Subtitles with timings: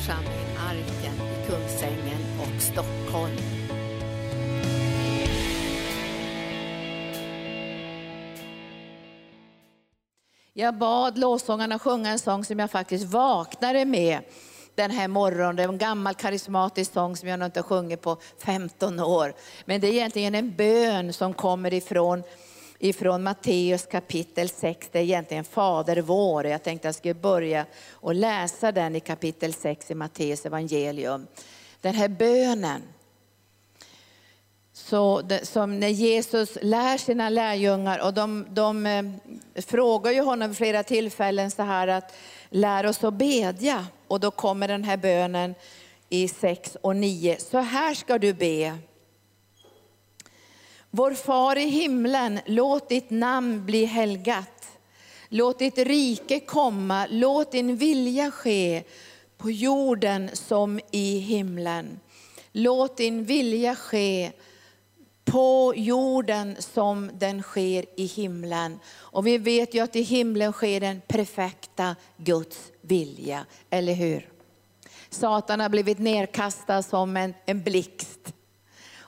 [0.00, 3.36] församling Arken i Kungsängen och Stockholm.
[10.52, 14.20] Jag bad lovsångarna sjunga en sång som jag faktiskt vaknade med
[14.74, 15.56] den här morgonen.
[15.56, 19.34] Det är en gammal karismatisk sång som jag nog inte har sjungit på 15 år.
[19.64, 22.22] Men det är egentligen en bön som kommer ifrån,
[22.82, 24.88] ifrån Matteus kapitel 6.
[24.92, 26.46] Det är egentligen Fader vår.
[26.46, 31.26] Jag tänkte jag skulle börja och läsa den i kapitel 6 i Matteus evangelium.
[31.80, 32.82] Den här bönen.
[34.72, 39.02] Så det, som när Jesus lär sina lärjungar och de, de eh,
[39.62, 42.14] frågar ju honom vid flera tillfällen så här att
[42.48, 43.86] lär oss att bedja.
[44.08, 45.54] Och då kommer den här bönen
[46.08, 47.36] i 6 och 9.
[47.38, 48.78] Så här ska du be.
[50.90, 54.78] Vår far i himlen, låt ditt namn bli helgat.
[55.28, 58.82] Låt ditt rike komma, låt din vilja ske
[59.36, 62.00] på jorden som i himlen.
[62.52, 64.32] Låt din vilja ske
[65.24, 68.78] på jorden som den sker i himlen.
[68.92, 74.28] Och vi vet ju att i himlen sker den perfekta Guds vilja, eller hur?
[75.10, 78.34] Satan har blivit nedkastad som en, en blixt.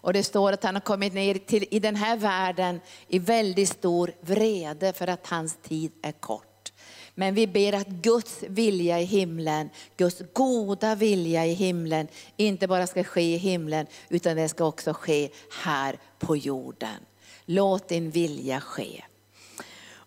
[0.02, 3.68] Och det står att han har kommit ner till, i den här världen i väldigt
[3.68, 6.72] stor vrede för att hans tid är kort.
[7.14, 12.86] Men vi ber att Guds vilja i himlen, Guds goda vilja i himlen, inte bara
[12.86, 15.28] ska ske i himlen, utan det ska också ske
[15.64, 17.06] här på jorden.
[17.46, 19.04] Låt din vilja ske.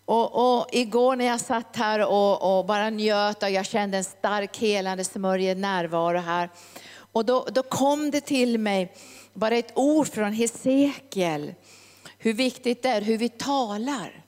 [0.05, 4.03] Och, och, igår när jag satt här och, och, bara njöt och jag kände en
[4.03, 6.49] stark helande smörjande närvaro här.
[6.95, 8.93] Och då, då kom det till mig
[9.35, 11.53] bara ett ord från Hesekiel.
[12.17, 14.25] Hur viktigt det är hur vi talar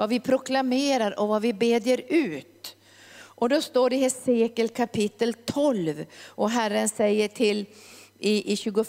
[0.00, 2.76] vad vi proklamerar och vad vi bedjer ut.
[3.12, 7.66] Och då står det i Hesekiel kapitel 12 och Herren säger till
[8.18, 8.88] i, i 21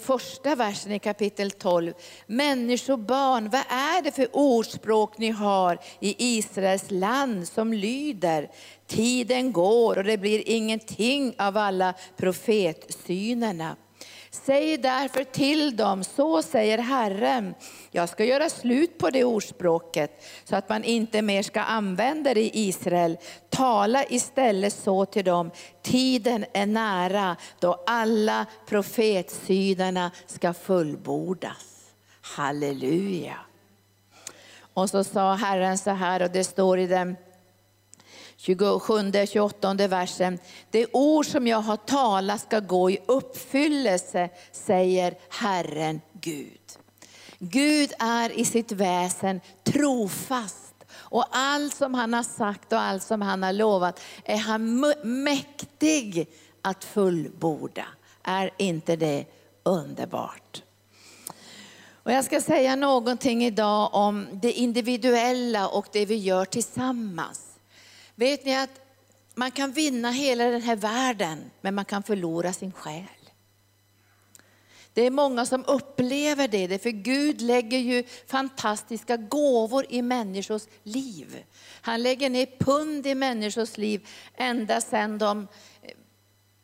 [0.56, 1.92] versen i kapitel 12.
[2.26, 8.50] Människobarn, vad är det för ordspråk ni har i Israels land som lyder,
[8.86, 13.76] tiden går och det blir ingenting av alla profetsynerna.
[14.34, 17.54] Säg därför till dem, så säger Herren,
[17.90, 22.40] jag ska göra slut på det ordspråket så att man inte mer ska använda det
[22.40, 23.18] i Israel.
[23.50, 25.50] Tala istället så till dem,
[25.82, 31.94] tiden är nära då alla profetsydarna ska fullbordas.
[32.20, 33.36] Halleluja.
[34.74, 37.16] Och så sa Herren så här, och det står i den
[38.42, 40.38] 27, 28 versen.
[40.70, 46.60] Det ord som jag har talat ska gå i uppfyllelse, säger Herren Gud.
[47.38, 50.74] Gud är i sitt väsen trofast.
[50.94, 56.28] Och allt som han har sagt och allt som han har lovat är han mäktig
[56.62, 57.86] att fullborda.
[58.22, 59.24] Är inte det
[59.62, 60.62] underbart?
[62.02, 67.51] Och jag ska säga någonting idag om det individuella och det vi gör tillsammans.
[68.14, 68.80] Vet ni att
[69.34, 73.04] man kan vinna hela den här världen, men man kan förlora sin själ.
[74.94, 81.44] Det är många som upplever det, för Gud lägger ju fantastiska gåvor i människors liv.
[81.80, 85.48] Han lägger ner pund i människors liv ända sedan de
[85.82, 85.90] eh,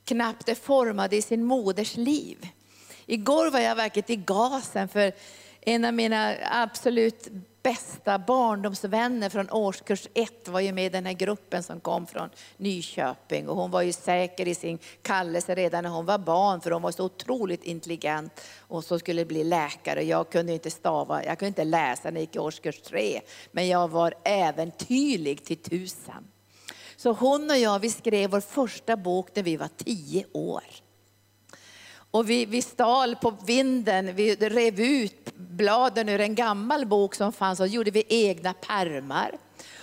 [0.05, 2.49] knappt är formade i sin moders liv.
[3.07, 5.13] Igår var jag verkligen i gasen för
[5.61, 7.29] en av mina absolut
[7.63, 12.31] bästa barndomsvänner från årskurs ett var ju med i den här gruppen som kom från
[12.57, 13.49] Nyköping.
[13.49, 16.83] Och hon var ju säker i sin kallelse redan när hon var barn, för hon
[16.83, 20.03] var så otroligt intelligent och så skulle bli läkare.
[20.03, 23.21] Jag kunde inte stava, jag kunde inte läsa när jag gick i årskurs tre,
[23.53, 26.27] men jag var äventyrlig till tusan.
[26.97, 30.65] Så hon och jag, vi skrev vår första bok när vi var tio år.
[32.19, 37.33] Och vi, vi stal på vinden, vi rev ut bladen ur en gammal bok som
[37.33, 39.31] fanns och gjorde vi egna pärmar.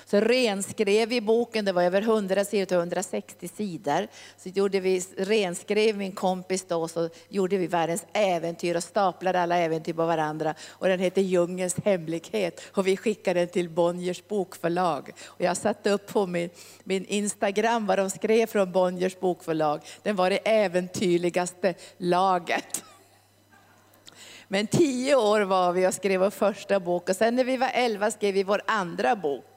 [0.06, 4.08] Så renskrev vi boken, det var över 100 sidor, 160 sidor.
[4.38, 9.58] Så gjorde vi, renskrev min kompis då, så gjorde vi världens äventyr och staplade alla
[9.58, 10.56] äventyr på varandra.
[10.70, 15.12] Och den heter Djungelns hemlighet och vi skickade den till Bonniers bokförlag.
[15.26, 16.50] Och jag satte upp på min,
[16.84, 19.82] min Instagram vad de skrev från Bonniers bokförlag.
[20.04, 22.84] Den var det äventyrligaste laget.
[24.48, 27.70] Men tio år var vi och skrev vår första bok och sen när vi var
[27.74, 29.55] elva skrev vi vår andra bok.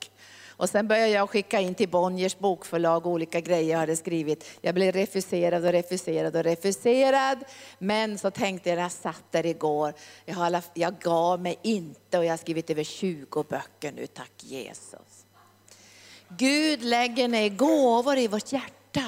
[0.58, 4.44] Och sen började jag skicka in till Bonniers bokförlag olika grejer jag hade skrivit.
[4.60, 7.38] Jag blev refuserad och refuserad och refuserad.
[7.78, 9.94] Men så tänkte jag när jag satt där igår,
[10.24, 14.32] jag, har, jag gav mig inte och jag har skrivit över 20 böcker nu, tack
[14.38, 15.26] Jesus.
[16.28, 19.04] Gud lägger ner gåvor i vårt hjärta.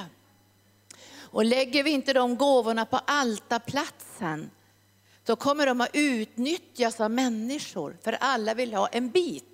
[1.17, 4.51] Och lägger vi inte de gåvorna på altarplatsen,
[5.25, 9.50] då kommer de att utnyttjas av människor, för alla vill ha en bit.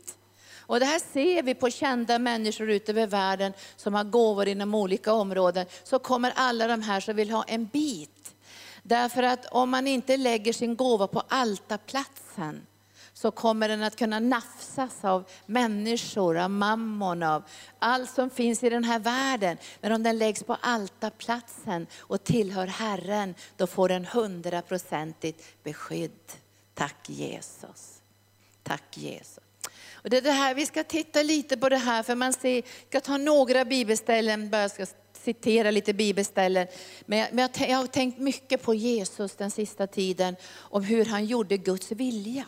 [0.66, 4.74] Och det här ser vi på kända människor ute över världen som har gåvor inom
[4.74, 5.66] olika områden.
[5.84, 8.34] Så kommer alla de här som vill ha en bit.
[8.82, 12.66] Därför att om man inte lägger sin gåva på altarplatsen,
[13.12, 17.42] så kommer den att kunna nafsas av människor, av mammon, av
[17.78, 19.56] allt som finns i den här världen.
[19.80, 26.32] Men om den läggs på altarplatsen och tillhör Herren, då får den hundraprocentigt beskydd.
[26.74, 28.02] Tack Jesus.
[28.62, 29.45] Tack Jesus.
[30.06, 32.54] Och det är det här, vi ska titta lite på det här, för man ser,
[32.54, 36.66] jag ska ta några bibelställen, bara ska citera lite bibelställen.
[37.06, 41.04] Men, jag, men jag, jag har tänkt mycket på Jesus den sista tiden, om hur
[41.04, 42.44] han gjorde Guds vilja.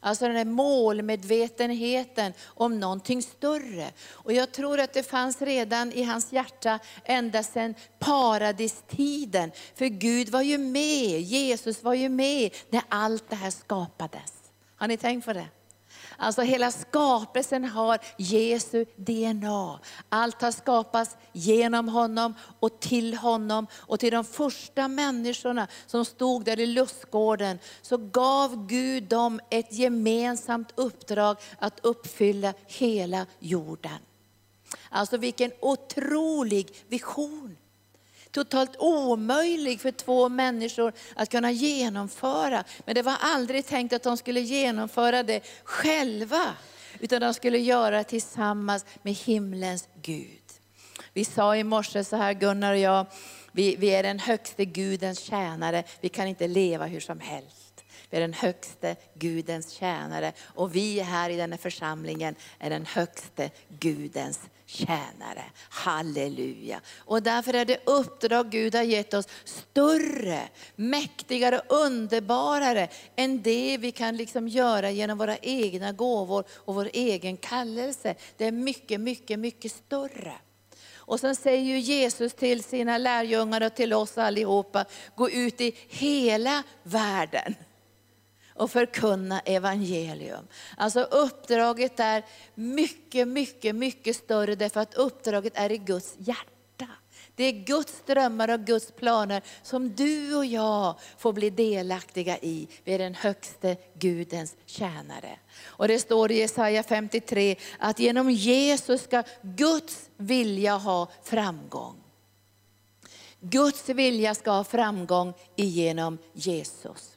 [0.00, 3.90] Alltså den här målmedvetenheten om någonting större.
[4.10, 9.52] Och jag tror att det fanns redan i hans hjärta ända sedan paradistiden.
[9.74, 14.32] För Gud var ju med, Jesus var ju med när allt det här skapades.
[14.76, 15.46] Har ni tänkt på det?
[16.16, 19.80] Alltså hela skapelsen har Jesu DNA.
[20.08, 23.66] Allt har skapats genom honom och till honom.
[23.74, 29.72] Och till de första människorna som stod där i lustgården så gav Gud dem ett
[29.72, 33.98] gemensamt uppdrag att uppfylla hela jorden.
[34.90, 37.56] Alltså vilken otrolig vision
[38.34, 42.64] totalt omöjlig för två människor att kunna genomföra.
[42.84, 46.56] Men det var aldrig tänkt att de skulle genomföra det själva,
[47.00, 50.40] utan de skulle göra det tillsammans med himlens Gud.
[51.12, 53.06] Vi sa i morse så här, Gunnar och jag,
[53.52, 57.84] vi, vi är den högste Gudens tjänare, vi kan inte leva hur som helst.
[58.10, 63.50] Vi är den högste Gudens tjänare och vi här i denna församlingen är den högste
[63.68, 64.40] Gudens
[64.74, 65.44] tjänare.
[65.68, 66.80] Halleluja.
[66.98, 73.92] Och därför är det uppdrag Gud har gett oss större, mäktigare, underbarare än det vi
[73.92, 78.14] kan liksom göra genom våra egna gåvor och vår egen kallelse.
[78.36, 80.34] Det är mycket, mycket, mycket större.
[81.06, 84.84] Och sen säger ju Jesus till sina lärjungar och till oss allihopa,
[85.14, 87.54] gå ut i hela världen
[88.54, 90.46] och förkunna evangelium.
[90.76, 92.24] Alltså uppdraget är
[92.54, 96.54] mycket, mycket, mycket större därför att uppdraget är i Guds hjärta.
[97.36, 102.68] Det är Guds drömmar och Guds planer som du och jag får bli delaktiga i.
[102.84, 105.38] Vi är den högste Gudens tjänare.
[105.64, 111.96] Och det står i Jesaja 53 att genom Jesus ska Guds vilja ha framgång.
[113.40, 117.13] Guds vilja ska ha framgång genom Jesus.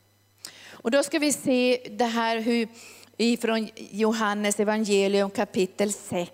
[0.81, 2.67] Och då ska vi se det här hur,
[3.17, 6.31] ifrån Johannes evangelium kapitel 6,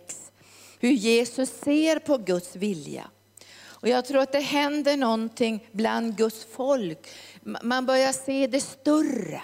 [0.80, 3.10] hur Jesus ser på Guds vilja.
[3.84, 7.08] Och jag tror att det händer någonting bland Guds folk.
[7.64, 9.42] Man börjar se det större.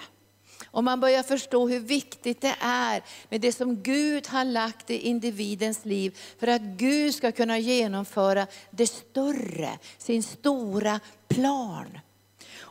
[0.71, 4.97] Och man börjar förstå hur viktigt det är med det som Gud har lagt i
[4.97, 11.99] individens liv för att Gud ska kunna genomföra det större, sin stora plan.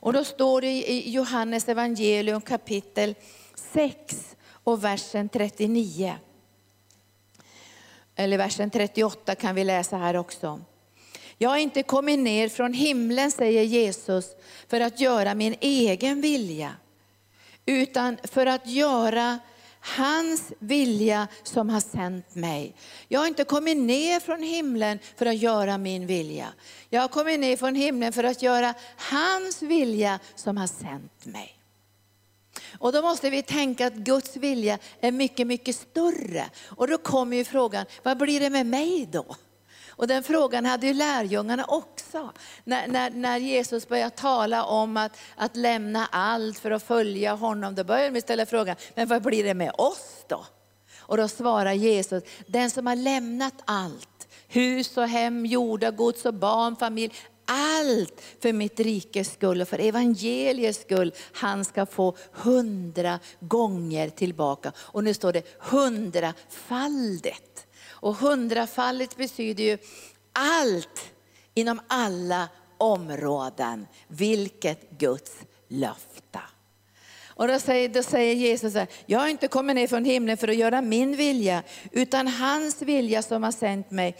[0.00, 3.14] Och då står det i Johannes evangelium kapitel
[3.54, 6.14] 6 och versen 39.
[8.16, 10.60] Eller versen 38 kan vi läsa här också.
[11.38, 14.36] Jag har inte kommit ner från himlen, säger Jesus,
[14.69, 16.72] för att göra min egen vilja,
[17.67, 19.38] utan för att göra
[19.81, 22.75] hans vilja som har sänt mig.
[23.08, 26.49] Jag har inte kommit ner från himlen för att göra min vilja.
[26.91, 31.55] Jag har kommit ner från himlen för att göra hans vilja som har sänt mig.
[32.79, 36.44] Och då måste vi tänka att Guds vilja är mycket, mycket större.
[36.67, 39.37] Och då kommer ju frågan, vad blir det med mig då?
[39.98, 42.32] Och den frågan hade ju lärjungarna också.
[42.64, 47.74] När, när, när Jesus började tala om att, att lämna allt för att följa honom,
[47.74, 50.46] då började de ställa frågan, men vad blir det med oss då?
[50.98, 56.34] Och då svarar Jesus, den som har lämnat allt, hus och hem, jorda, gods och
[56.34, 57.14] barn, familj,
[57.44, 61.14] allt för mitt rikes skull och för evangeliets skull.
[61.32, 64.72] Han ska få hundra gånger tillbaka.
[64.76, 67.47] Och nu står det hundrafaldigt.
[68.00, 69.78] Och hundrafaldigt betyder ju
[70.32, 71.12] allt
[71.55, 73.86] inom alla områden.
[74.08, 75.32] Vilket Guds
[75.69, 76.40] löfte.
[77.38, 80.48] Och då säger, då säger Jesus, här, jag har inte kommit ner från himlen för
[80.48, 81.62] att göra min vilja,
[81.93, 84.17] utan hans vilja som har sänt mig.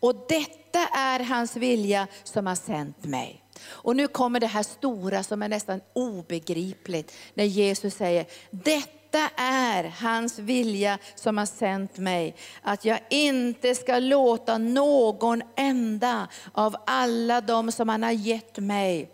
[0.00, 3.42] Och detta är hans vilja som har sänt mig.
[3.64, 9.42] Och nu kommer det här stora som är nästan obegripligt, när Jesus säger, detta detta
[9.42, 16.76] är hans vilja som har sänt mig, att jag inte ska låta någon enda av
[16.86, 19.10] alla dem som han har gett mig,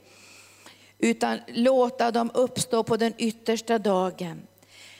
[0.98, 4.42] utan låta dem uppstå på den yttersta dagen.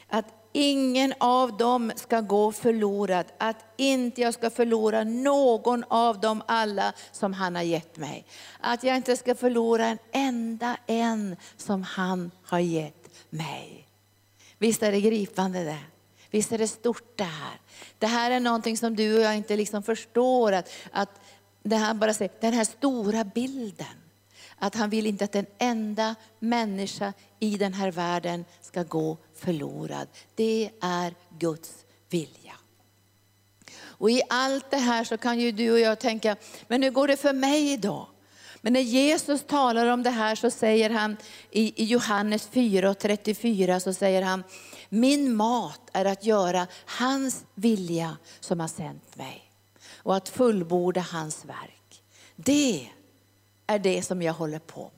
[0.09, 6.43] Att ingen av dem ska gå förlorad, att inte jag ska förlora någon av dem
[6.47, 8.27] alla som han har gett mig.
[8.61, 13.88] Att jag inte ska förlora en enda en som han har gett mig.
[14.59, 15.79] Visst är det gripande det?
[16.31, 17.61] Visst är det stort det här?
[17.99, 21.21] Det här är någonting som du och jag inte liksom förstår, att, att
[21.63, 23.87] det här bara säger, den här stora bilden.
[24.59, 30.09] Att han vill inte att en enda människa i den här världen ska gå förlorad.
[30.35, 32.55] Det är Guds vilja.
[33.81, 36.37] Och i allt det här så kan ju du och jag tänka,
[36.69, 38.07] men hur går det för mig idag?
[38.69, 41.17] Men när Jesus talar om det här så säger han
[41.51, 44.45] i Johannes 4 och 34 så säger han,
[44.89, 49.53] min mat är att göra hans vilja som har sänt mig
[49.97, 52.03] och att fullborda hans verk.
[52.37, 52.89] Det
[53.67, 54.91] är det som jag håller på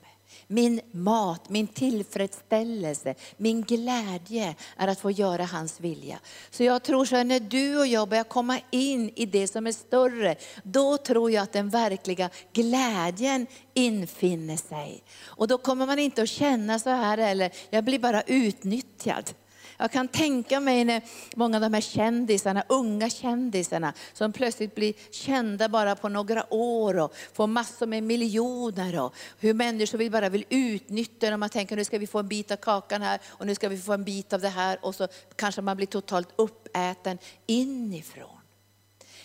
[0.51, 6.19] Min mat, min tillfredsställelse, min glädje är att få göra hans vilja.
[6.49, 9.67] Så jag tror så här, när du och jag börjar komma in i det som
[9.67, 15.03] är större, då tror jag att den verkliga glädjen infinner sig.
[15.23, 19.33] Och då kommer man inte att känna så här, eller jag blir bara utnyttjad.
[19.81, 21.01] Jag kan tänka mig när
[21.35, 26.97] många av de här kändisarna, unga kändisarna, som plötsligt blir kända bara på några år
[26.99, 28.99] och får massor med miljoner.
[28.99, 31.39] Och hur människor vill bara vill utnyttja dem.
[31.39, 33.77] Man tänker nu ska vi få en bit av kakan här och nu ska vi
[33.77, 34.79] få en bit av det här.
[34.81, 38.40] Och så kanske man blir totalt uppäten inifrån.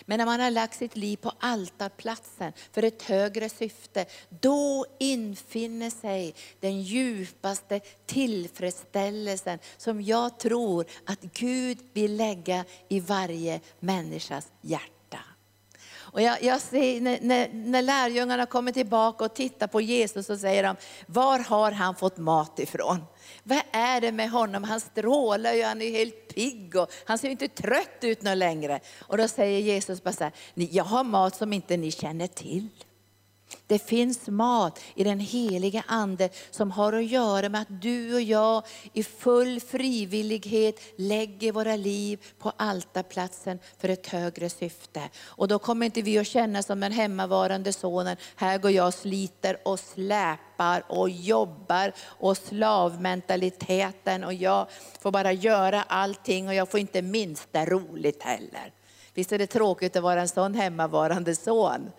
[0.06, 5.90] Men när man har lagt sitt liv på altarplatsen för ett högre syfte, då infinner
[5.90, 14.95] sig den djupaste tillfredsställelsen som jag tror att Gud vill lägga i varje människas hjärta.
[16.16, 20.36] Och jag, jag ser, när, när, när lärjungarna kommer tillbaka och tittar på Jesus så
[20.36, 23.04] säger de, var har han fått mat ifrån?
[23.42, 24.64] Vad är det med honom?
[24.64, 28.80] Han strålar ju, han är helt pigg och han ser inte trött ut någon längre.
[29.00, 32.68] Och då säger Jesus bara så här, jag har mat som inte ni känner till.
[33.66, 38.20] Det finns mat i den heliga ande som har att göra med att du och
[38.20, 38.62] jag
[38.92, 45.02] i full frivillighet lägger våra liv på altarplatsen för ett högre syfte.
[45.24, 48.94] Och då kommer inte vi att känna som den hemmavarande sonen, här går jag och
[48.94, 54.66] sliter och släpar och jobbar och slavmentaliteten och jag
[55.00, 58.72] får bara göra allting och jag får inte minsta roligt heller.
[59.14, 61.90] Visst är det tråkigt att vara en sån hemmavarande son?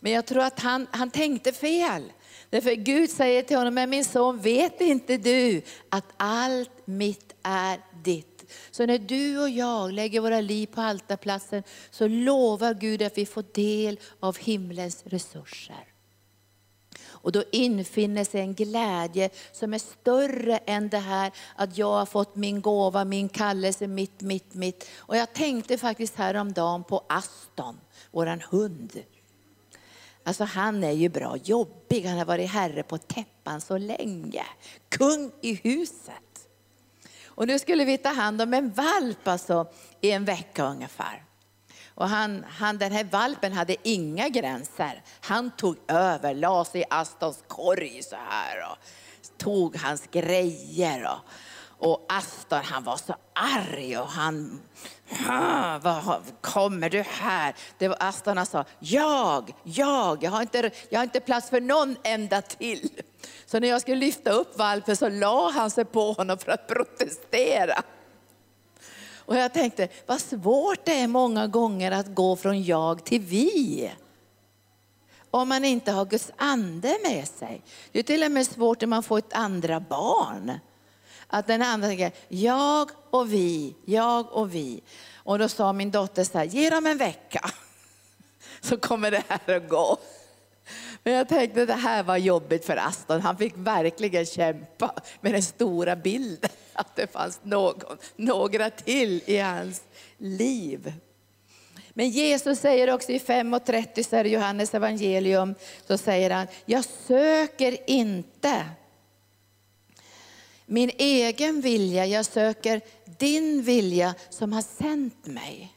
[0.00, 2.12] Men jag tror att han, han tänkte fel.
[2.50, 7.80] Därför Gud säger till honom, men min son vet inte du att allt mitt är
[8.04, 8.44] ditt.
[8.70, 13.26] Så när du och jag lägger våra liv på altarplatsen så lovar Gud att vi
[13.26, 15.86] får del av himlens resurser.
[17.22, 22.06] Och då infinner sig en glädje som är större än det här att jag har
[22.06, 24.88] fått min gåva, min kallelse, mitt, mitt, mitt.
[24.96, 27.80] Och jag tänkte faktiskt häromdagen på Aston,
[28.10, 29.02] våran hund.
[30.24, 34.44] Alltså han är ju bra jobbig, han har varit herre på täppan så länge.
[34.88, 36.48] Kung i huset.
[37.26, 39.66] Och nu skulle vi ta hand om en valp alltså,
[40.00, 41.24] i en vecka ungefär.
[41.94, 45.02] Och han, han, den här valpen hade inga gränser.
[45.20, 48.78] Han tog över, la sig i Astons korg så här och
[49.38, 51.04] tog hans grejer.
[51.04, 51.30] Och,
[51.80, 54.60] och Astor han var så arg och han,
[55.82, 57.54] vad, kommer du här?
[57.78, 61.60] Det var Astor han sa, jag, jag, jag har, inte, jag har inte plats för
[61.60, 62.90] någon enda till.
[63.46, 66.66] Så när jag skulle lyfta upp valpen så la han sig på honom för att
[66.68, 67.82] protestera.
[69.16, 73.90] Och jag tänkte, vad svårt det är många gånger att gå från jag till vi.
[75.30, 77.62] Om man inte har Guds ande med sig.
[77.92, 80.52] Det är till och med svårt när man får ett andra barn.
[81.30, 84.82] Att den andra tänker, jag och vi, jag och vi.
[85.14, 87.50] Och då sa min dotter så här, ge dem en vecka.
[88.60, 89.98] Så kommer det här att gå.
[91.02, 93.20] Men jag tänkte det här var jobbigt för Aston.
[93.20, 96.50] Han fick verkligen kämpa med den stora bilden.
[96.72, 99.82] Att det fanns någon, några till i hans
[100.18, 100.92] liv.
[101.90, 105.54] Men Jesus säger också i 5.30 Johannes evangelium,
[105.86, 108.64] så säger han, jag söker inte
[110.70, 112.80] min egen vilja, jag söker
[113.18, 115.76] din vilja som har sänt mig.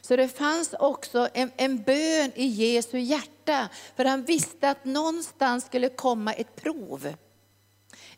[0.00, 5.64] Så det fanns också en, en bön i Jesu hjärta, för han visste att någonstans
[5.64, 7.14] skulle komma ett prov.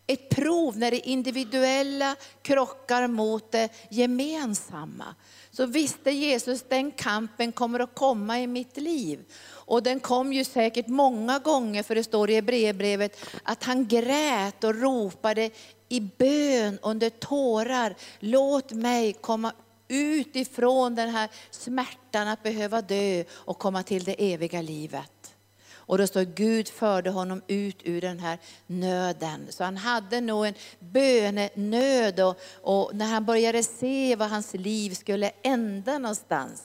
[0.06, 5.14] ett prov när det individuella krockar mot det gemensamma.
[5.52, 9.24] Så visste Jesus den kampen kommer att komma i mitt liv.
[9.48, 14.64] Och den kom ju säkert många gånger, för det står i Hebreerbrevet att han grät
[14.64, 15.50] och ropade
[15.88, 17.96] i bön under tårar.
[18.18, 19.52] Låt mig komma
[19.88, 25.19] utifrån den här smärtan att behöva dö och komma till det eviga livet.
[25.90, 29.46] Och då står Gud förde honom ut ur den här nöden.
[29.50, 34.94] Så han hade nog en bönenöd och, och när han började se vad hans liv
[34.94, 36.62] skulle ända någonstans,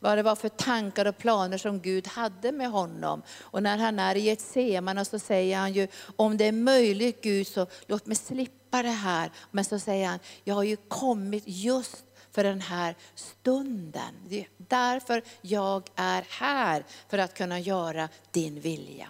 [0.00, 3.22] vad det var för tankar och planer som Gud hade med honom.
[3.40, 7.22] Och när han är i ett semana så säger han ju, om det är möjligt
[7.22, 9.30] Gud så låt mig slippa det här.
[9.50, 12.04] Men så säger han, jag har ju kommit just
[12.36, 14.14] för den här stunden.
[14.28, 19.08] Det är därför jag är här, för att kunna göra din vilja.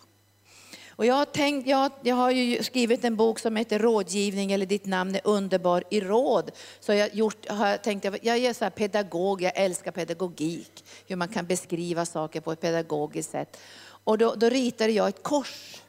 [0.89, 4.67] Och jag, har tänkt, jag, jag har ju skrivit en bok som heter Rådgivning eller
[4.67, 6.51] Ditt namn är underbar i råd.
[6.81, 10.85] Så jag, gjort, har tänkt, jag är så pedagog, jag älskar pedagogik.
[11.07, 13.57] Hur man kan beskriva saker på ett pedagogiskt sätt.
[14.05, 15.83] Och då, då ritade jag ett kors.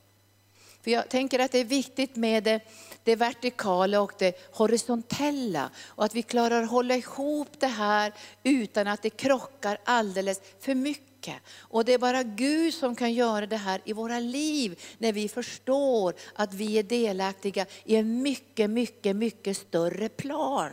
[0.82, 2.60] För jag tänker att det är viktigt med
[3.08, 5.70] det vertikala och det horisontella.
[5.86, 10.76] Och att vi klarar att hålla ihop det här utan att det krockar alldeles för
[10.76, 11.36] mycket.
[11.58, 15.30] Och det är bara Gud som kan göra det här i våra liv, när vi
[15.30, 20.72] förstår att vi är delaktiga i en mycket, mycket, mycket större plan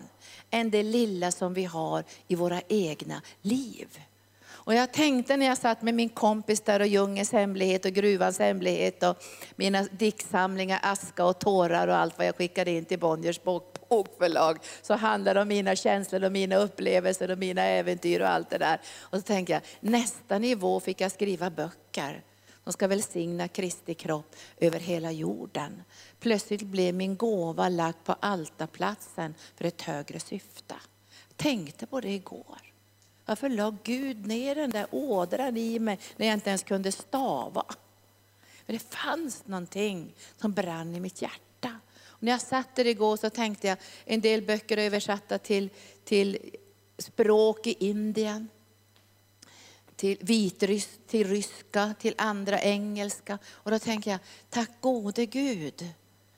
[0.51, 3.99] än det lilla som vi har i våra egna liv.
[4.65, 8.39] Och jag tänkte när jag satt med min kompis där och djungelns hemlighet och gruvans
[8.39, 9.23] hemlighet och
[9.57, 13.41] mina diktsamlingar Aska och tårar och allt vad jag skickade in till Bonniers
[13.89, 14.59] bokförlag.
[14.83, 18.59] Så handlar det om mina känslor och mina upplevelser och mina äventyr och allt det
[18.59, 18.81] där.
[19.01, 22.25] Och så tänkte jag, nästa nivå fick jag skriva böcker.
[22.65, 25.83] De ska välsigna Kristi kropp över hela jorden.
[26.21, 30.75] Plötsligt blev min gåva lagd på altarplatsen för ett högre syfte.
[31.37, 32.74] Tänkte på det igår.
[33.25, 37.65] Varför la Gud ner den där ådran i mig när jag inte ens kunde stava?
[38.67, 41.81] Men det fanns någonting som brann i mitt hjärta.
[42.07, 45.71] Och när jag satt där igår så tänkte jag, en del böcker översatta till,
[46.05, 46.39] till
[46.99, 48.49] språk i Indien,
[49.97, 53.39] till vitrys, till ryska, till andra engelska.
[53.47, 55.89] Och då tänker jag, tack gode Gud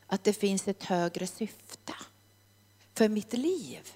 [0.06, 1.94] att det finns ett högre syfte
[2.94, 3.92] för mitt liv.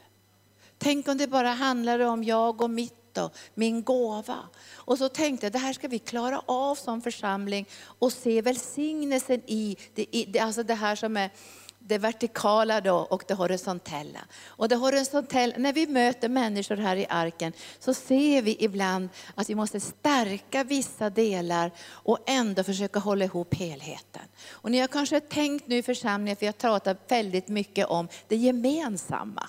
[0.83, 4.39] Tänk om det bara handlade om jag och mitt och min gåva.
[4.75, 9.43] Och så tänkte jag, det här ska vi klara av som församling och se välsignelsen
[9.47, 11.31] i det, alltså det här som är
[11.79, 14.21] det vertikala då och det horisontella.
[14.47, 19.51] Och det horisontella, när vi möter människor här i arken så ser vi ibland att
[19.51, 24.23] vi måste stärka vissa delar och ändå försöka hålla ihop helheten.
[24.51, 28.37] Och ni har kanske tänkt nu i församlingen, för jag pratar väldigt mycket om det
[28.37, 29.49] gemensamma.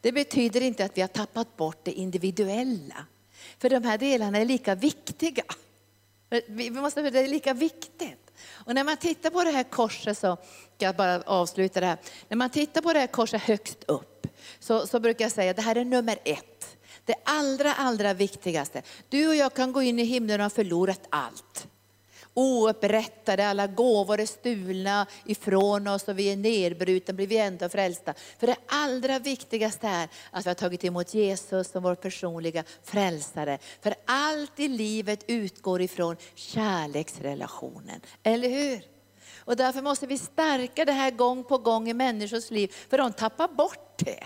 [0.00, 3.06] Det betyder inte att vi har tappat bort det individuella.
[3.58, 5.44] För de här delarna är lika viktiga.
[6.46, 8.30] Vi måste, det är lika viktigt.
[8.48, 10.36] Och när man tittar på det här korset, så
[10.76, 11.98] ska jag bara avsluta det här.
[12.28, 14.26] När man tittar på det här korset högst upp,
[14.58, 16.76] så, så brukar jag säga att det här är nummer ett.
[17.04, 18.82] Det allra, allra viktigaste.
[19.08, 21.68] Du och jag kan gå in i himlen och ha förlorat allt
[22.34, 28.14] oupprättade, alla gåvor är stulna ifrån oss och vi är nedbrutna, blir vi ändå frälsta.
[28.38, 33.58] För det allra viktigaste är att vi har tagit emot Jesus som vår personliga frälsare.
[33.80, 38.82] För allt i livet utgår ifrån kärleksrelationen, eller hur?
[39.38, 43.12] Och därför måste vi stärka det här gång på gång i människors liv, för de
[43.12, 44.24] tappar bort det.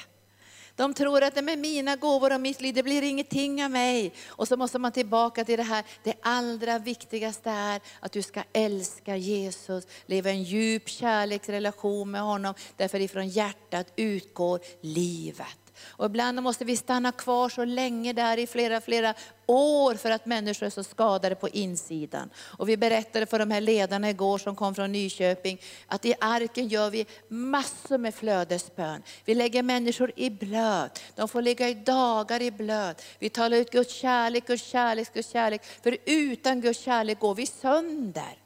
[0.76, 4.12] De tror att det med mina gåvor och mitt liv, det blir ingenting av mig.
[4.26, 8.42] Och så måste man tillbaka till det här, det allra viktigaste är att du ska
[8.52, 12.54] älska Jesus, leva en djup kärleksrelation med honom.
[12.76, 15.63] Därför ifrån hjärtat utgår livet.
[15.82, 19.14] Och ibland måste vi stanna kvar så länge där i flera, flera
[19.46, 22.30] år för att människor är så skadade på insidan.
[22.58, 26.68] Och vi berättade för de här ledarna igår som kom från Nyköping att i arken
[26.68, 29.02] gör vi massor med flödesbön.
[29.24, 33.02] Vi lägger människor i blöd, De får ligga i dagar i blöd.
[33.18, 35.62] Vi talar ut Guds kärlek, Guds kärlek, Guds kärlek.
[35.82, 38.43] För utan Guds kärlek går vi sönder.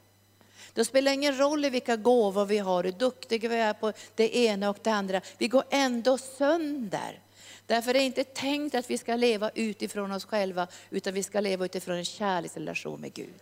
[0.79, 4.37] Det spelar ingen roll i vilka gåvor vi har, hur duktiga vi är på det
[4.37, 5.21] ena och det andra.
[5.37, 7.19] Vi går ändå sönder.
[7.65, 11.39] Därför är det inte tänkt att vi ska leva utifrån oss själva, utan vi ska
[11.39, 13.33] leva utifrån en kärleksrelation med Gud.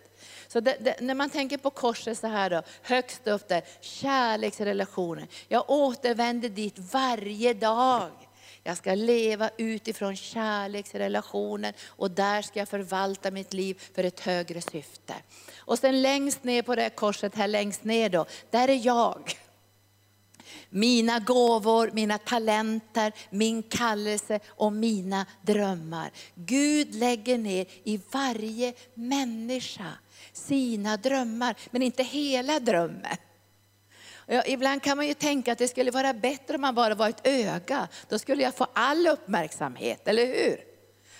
[0.47, 5.27] Så det, det, när man tänker på korset så här då, högst upp där, kärleksrelationen.
[5.47, 8.11] Jag återvänder dit varje dag.
[8.67, 14.61] Jag ska leva utifrån kärleksrelationen och där ska jag förvalta mitt liv för ett högre
[14.61, 15.13] syfte.
[15.57, 19.37] Och sen längst ner på det här korset, här längst ner då, där är jag.
[20.69, 26.11] Mina gåvor, mina talenter, min kallelse och mina drömmar.
[26.35, 29.91] Gud lägger ner i varje människa
[30.33, 33.17] sina drömmar, men inte hela drömmen.
[34.29, 37.09] Ja, ibland kan man ju tänka att det skulle vara bättre om man bara var
[37.09, 37.87] ett öga.
[38.09, 40.59] Då skulle jag få all uppmärksamhet, eller hur?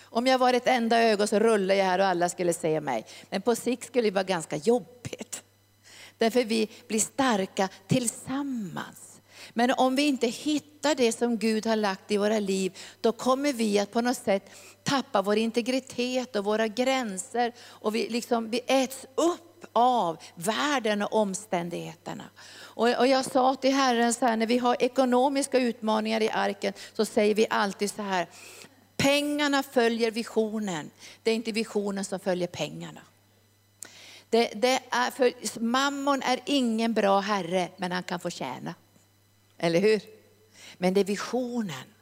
[0.03, 3.05] Om jag var ett enda öga så rullar jag här och alla skulle se mig.
[3.29, 5.43] Men på sikt skulle det vara ganska jobbigt.
[6.17, 9.21] Därför vi blir starka tillsammans.
[9.53, 13.53] Men om vi inte hittar det som Gud har lagt i våra liv, då kommer
[13.53, 14.49] vi att på något sätt
[14.83, 17.53] tappa vår integritet och våra gränser.
[17.59, 22.23] Och vi, liksom, vi äts upp av världen och omständigheterna.
[22.59, 26.73] Och, och jag sa till Herren så här, när vi har ekonomiska utmaningar i arken,
[26.93, 28.27] så säger vi alltid så här,
[28.97, 30.91] pengarna följer visionen.
[31.23, 33.01] Det är inte visionen som följer pengarna.
[34.29, 38.75] Det, det är för, mammon är ingen bra herre, men han kan få tjäna.
[39.57, 40.01] Eller hur?
[40.77, 41.93] Men det är visionen.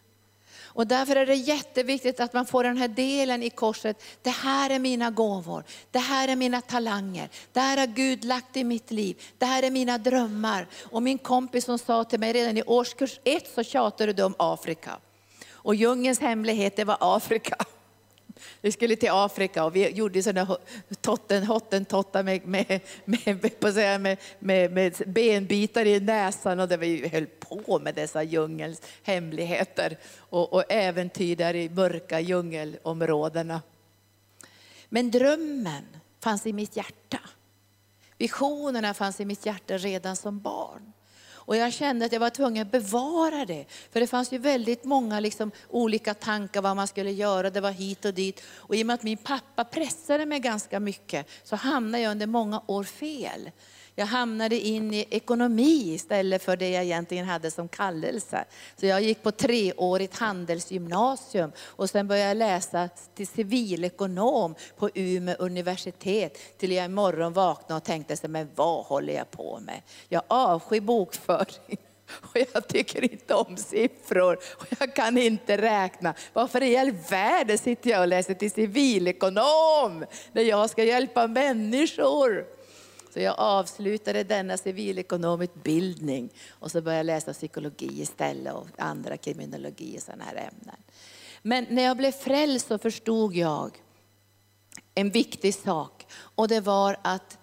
[0.75, 4.03] Och därför är det jätteviktigt att man får den här delen i korset.
[4.21, 8.57] Det här är mina gåvor, det här är mina talanger, det här har Gud lagt
[8.57, 10.67] i mitt liv, det här är mina drömmar.
[10.91, 14.35] Och min kompis som sa till mig redan i årskurs ett så tjatade du om
[14.39, 14.97] Afrika.
[15.51, 17.55] Och djungelns hemlighet det var Afrika.
[18.61, 20.57] Vi skulle till Afrika och vi gjorde sådana
[21.01, 27.25] totten, hottentottar med, med, med, med, med, med benbitar i näsan och där vi höll
[27.25, 33.61] på med dessa djungelns hemligheter och, och äventyr där i mörka djungelområdena.
[34.89, 35.85] Men drömmen
[36.19, 37.19] fanns i mitt hjärta.
[38.17, 40.93] Visionerna fanns i mitt hjärta redan som barn.
[41.45, 43.65] Och jag kände att jag var tvungen att bevara det.
[43.91, 47.71] För det fanns ju väldigt många liksom, olika tankar vad man skulle göra, det var
[47.71, 48.43] hit och dit.
[48.47, 52.27] Och i och med att min pappa pressade mig ganska mycket så hamnade jag under
[52.27, 53.51] många år fel.
[53.97, 58.45] Jag hamnade in i ekonomi istället för det jag egentligen hade som kallelse.
[58.75, 65.35] Så jag gick på treårigt handelsgymnasium och sen började jag läsa till civilekonom på Umeå
[65.39, 66.57] universitet.
[66.57, 69.81] Till jag imorgon vaknade och tänkte, men vad håller jag på med?
[70.09, 71.77] Jag avskyr bokföring.
[72.21, 76.13] Och jag tycker inte om siffror och jag kan inte räkna.
[76.33, 82.45] Varför i all världen sitter jag och läser till civilekonom när jag ska hjälpa människor?
[83.15, 89.97] Så jag avslutade denna civilekonomutbildning och så började jag läsa psykologi istället och andra kriminologi
[89.97, 90.75] och sådana här ämnen.
[91.41, 93.71] Men när jag blev frälst så förstod jag
[94.95, 97.37] en viktig sak och det var att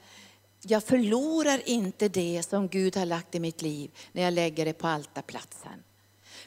[0.62, 4.72] jag förlorar inte det som Gud har lagt i mitt liv när jag lägger det
[4.72, 5.82] på altarplatsen.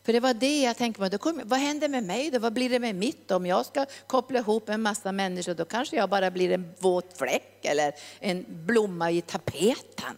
[0.06, 2.40] För det var det jag tänkte på, då kom, vad händer med mig då?
[2.40, 5.54] Vad blir det med mitt om jag ska koppla ihop en massa människor?
[5.54, 10.18] Då kanske jag bara blir en våt fläck eller en blomma i tapeten.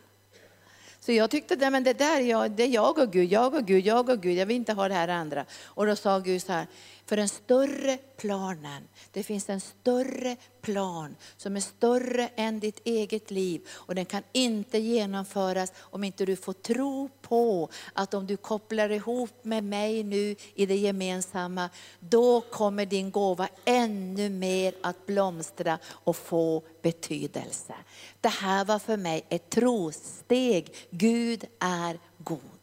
[0.99, 3.65] Så jag tyckte, det, men det där jag, det är jag och Gud, jag och
[3.65, 5.45] Gud, jag och Gud, jag vill inte ha det här andra.
[5.63, 6.67] Och då sa Gud så här,
[7.07, 13.31] för den större planen, det finns en större plan som är större än ditt eget
[13.31, 13.67] liv.
[13.69, 18.89] Och den kan inte genomföras om inte du får tro på att om du kopplar
[18.89, 25.79] ihop med mig nu i det gemensamma, då kommer din gåva ännu mer att blomstra
[25.85, 27.73] och få betydelse.
[28.21, 30.75] Det här var för mig ett trosteg.
[30.89, 32.56] Gud är god.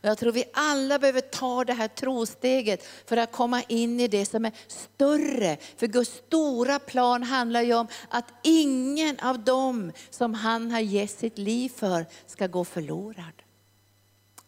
[0.00, 4.08] Och jag tror vi alla behöver ta det här trosteget för att komma in i
[4.08, 5.56] det som är större.
[5.76, 11.10] För Guds stora plan handlar ju om att ingen av dem som han har gett
[11.10, 13.42] sitt liv för ska gå förlorad.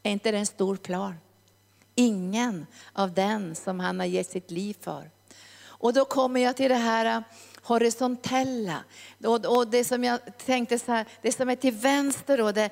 [0.03, 1.15] Är inte det en stor plan?
[1.95, 5.11] Ingen av den som han har gett sitt liv för.
[5.65, 7.25] Och då kommer jag till det här
[7.63, 8.85] horisontella.
[9.25, 12.71] Och, och det som jag tänkte så här, det som är till vänster då, det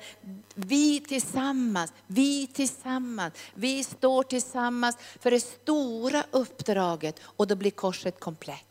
[0.55, 8.19] vi tillsammans, vi tillsammans, vi står tillsammans för det stora uppdraget och då blir korset
[8.19, 8.65] komplett.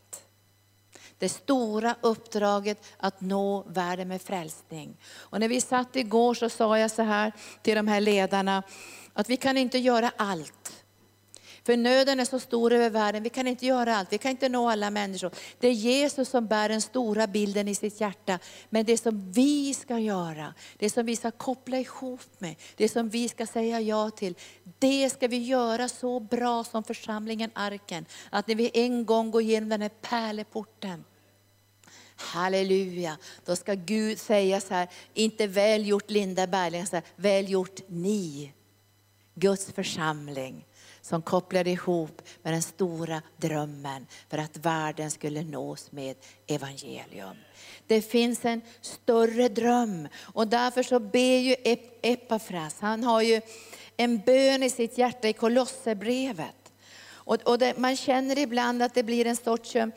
[1.19, 4.97] Det stora uppdraget att nå världen med frälsning.
[5.13, 8.63] Och när vi satt igår så sa jag så här till de här ledarna,
[9.13, 10.80] att vi kan inte göra allt.
[11.71, 14.49] För nöden är så stor över världen, vi kan inte göra allt, vi kan inte
[14.49, 15.31] nå alla människor.
[15.59, 18.39] Det är Jesus som bär den stora bilden i sitt hjärta.
[18.71, 23.09] Men det som vi ska göra, det som vi ska koppla ihop med, det som
[23.09, 24.35] vi ska säga ja till,
[24.79, 28.07] det ska vi göra så bra som församlingen Arken.
[28.31, 31.05] Att när vi en gång går igenom den här pärleporten,
[32.17, 38.53] Halleluja, då ska Gud säga så här, inte väl gjort Linda Berling, väl gjort ni,
[39.35, 40.65] Guds församling
[41.03, 47.37] som kopplade ihop med den stora drömmen för att världen skulle nås med evangelium.
[47.87, 51.57] Det finns en större dröm och därför så ber ju
[52.03, 53.41] Epafras, han har ju
[53.97, 56.73] en bön i sitt hjärta i Kolosserbrevet.
[57.31, 59.89] Och, och det, man känner ibland att det blir en sorts eh,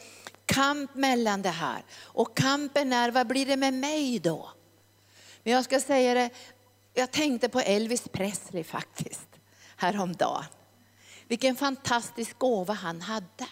[0.45, 1.83] kamp mellan det här.
[2.01, 4.49] Och kampen är, vad blir det med mig då?
[5.43, 6.29] Men jag ska säga det,
[6.93, 9.27] jag tänkte på Elvis Presley faktiskt
[9.77, 10.43] häromdagen.
[11.33, 13.47] Vilken fantastisk gåva han hade.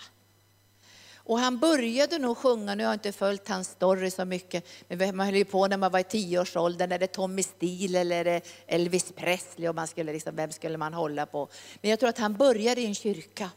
[1.16, 5.16] Och han började nog sjunga, nu har jag inte följt hans story så mycket, men
[5.16, 8.24] man höll ju på när man var i tioårsåldern, är det Tommy Steele eller är
[8.24, 11.50] det Elvis Presley, och man skulle liksom, vem skulle man hålla på?
[11.82, 13.50] Men jag tror att han började i en kyrka.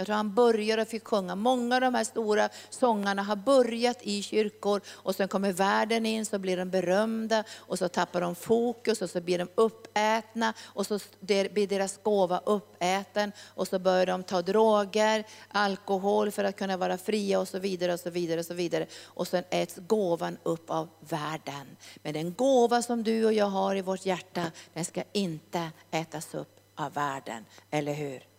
[0.00, 1.34] Jag tror han började och fick sjunga.
[1.34, 6.26] Många av de här stora sångarna har börjat i kyrkor och sen kommer världen in
[6.26, 10.86] så blir de berömda och så tappar de fokus och så blir de uppätna och
[10.86, 16.76] så blir deras gåva uppäten och så börjar de ta droger, alkohol för att kunna
[16.76, 18.86] vara fria och så vidare och så vidare och så vidare.
[19.04, 21.76] Och sen äts gåvan upp av världen.
[22.02, 26.34] Men den gåva som du och jag har i vårt hjärta, den ska inte ätas
[26.34, 28.30] upp av världen, eller hur?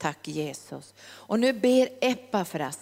[0.00, 0.94] Tack Jesus.
[1.02, 2.78] Och nu ber Epafras.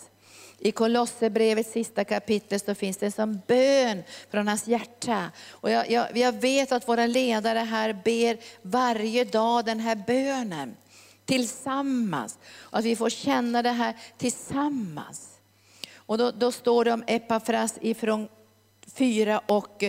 [0.59, 5.31] I Kolosserbrevets sista kapitel så finns det en sån bön från hans hjärta.
[5.51, 10.77] Och jag, jag, jag vet att våra ledare här ber varje dag den här bönen
[11.25, 12.39] tillsammans.
[12.57, 15.29] Och att vi får känna det här tillsammans.
[15.97, 18.29] Och då, då står det om Epafras ifrån
[18.95, 19.85] 4 och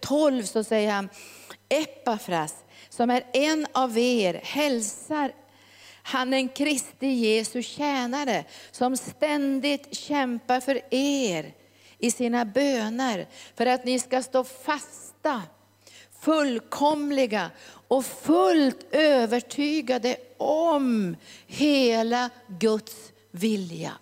[0.00, 1.08] 12 så säger han,
[1.68, 2.54] Epafras
[2.88, 5.32] som är en av er hälsar
[6.08, 11.54] han är en Kristi Jesu tjänare som ständigt kämpar för er
[11.98, 15.42] i sina böner för att ni ska stå fasta,
[16.20, 17.50] fullkomliga
[17.88, 21.16] och fullt övertygade om
[21.46, 23.92] hela Guds vilja.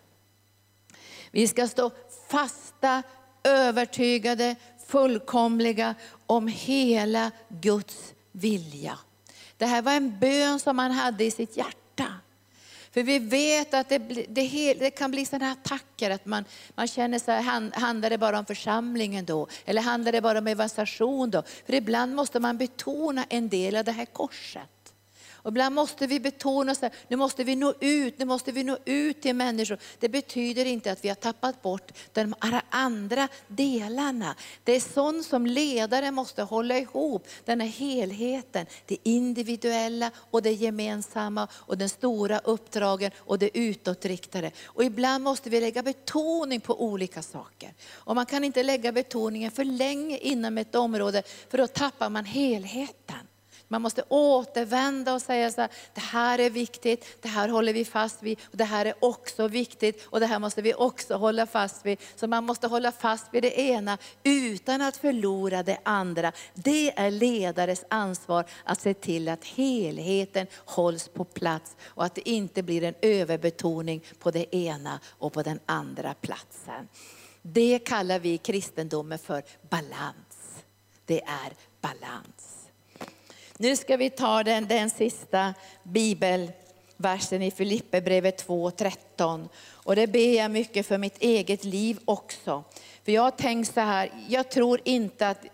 [1.31, 1.90] Vi ska stå
[2.29, 3.03] fasta,
[3.45, 5.95] övertygade, fullkomliga
[6.27, 8.99] om hela Guds vilja.
[9.57, 12.13] Det här var en bön som han hade i sitt hjärta hjärta.
[12.91, 17.19] För vi vet att det, det, det kan bli sådana attacker, att man, man känner
[17.19, 19.49] så här, handlar det bara om församlingen då?
[19.65, 21.43] Eller handlar det bara om evangelisation då?
[21.67, 24.63] För ibland måste man betona en del av det här korset.
[25.47, 28.79] Och ibland måste vi betona att nu måste vi nå ut, nu måste vi nå
[28.85, 29.79] ut till människor.
[29.99, 32.35] Det betyder inte att vi har tappat bort de
[32.71, 34.35] andra delarna.
[34.65, 38.67] Det är sånt som ledare måste hålla ihop, den här helheten.
[38.87, 44.51] Det individuella och det gemensamma och den stora uppdragen och det utåtriktade.
[44.65, 47.75] Och ibland måste vi lägga betoning på olika saker.
[47.95, 52.25] Och man kan inte lägga betoningen för länge inom ett område för då tappar man
[52.25, 53.27] helheten.
[53.68, 57.85] Man måste återvända och säga så här, det här är viktigt, det här håller vi
[57.85, 61.46] fast vid, och det här är också viktigt och det här måste vi också hålla
[61.46, 62.00] fast vid.
[62.16, 66.33] Så man måste hålla fast vid det ena utan att förlora det andra.
[66.55, 72.29] Det är ledares ansvar att se till att helheten hålls på plats och att det
[72.29, 76.88] inte blir en överbetoning på det ena och på den andra platsen.
[77.42, 80.64] Det kallar vi i kristendomen för balans.
[81.05, 82.65] Det är balans.
[83.59, 89.49] Nu ska vi ta den, den sista bibelversen i Filipperbrevet 2.13.
[89.69, 92.64] Och det ber jag mycket för mitt eget liv också.
[93.05, 95.45] För jag har tänkt så här, jag tror inte att,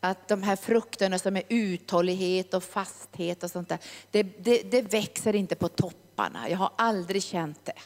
[0.00, 3.78] att de här frukterna som är uthållighet och fasthet och sånt där,
[4.10, 6.50] det, det, det växer inte på topparna.
[6.50, 7.78] Jag har aldrig känt det.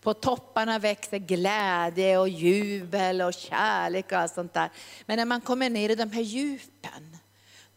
[0.00, 4.70] På topparna växer glädje och jubel och kärlek och allt sånt där.
[5.06, 7.18] Men när man kommer ner i de här djupen,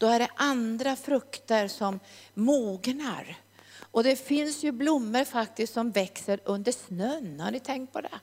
[0.02, 2.00] då är det andra frukter som
[2.34, 3.36] mognar.
[3.80, 7.40] Och det finns ju blommor faktiskt som växer under snön.
[7.40, 8.20] Har ni tänkt på det?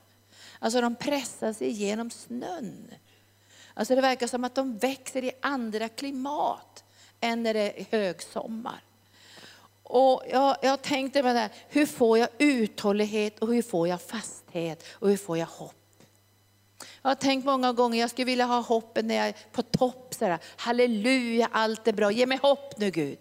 [0.60, 2.94] Alltså de pressar sig igenom snön.
[3.74, 6.84] Alltså det verkar som att de växer i andra klimat
[7.20, 8.84] än när det är högsommar.
[9.84, 14.02] Och jag, jag tänkte på det här, hur får jag uthållighet och hur får jag
[14.02, 15.79] fasthet och hur får jag hopp?
[17.02, 20.14] Jag har tänkt många gånger, jag skulle vilja ha hoppet när jag är på topp.
[20.20, 22.12] Så här, Halleluja, allt är bra.
[22.12, 23.18] Ge mig hopp nu Gud.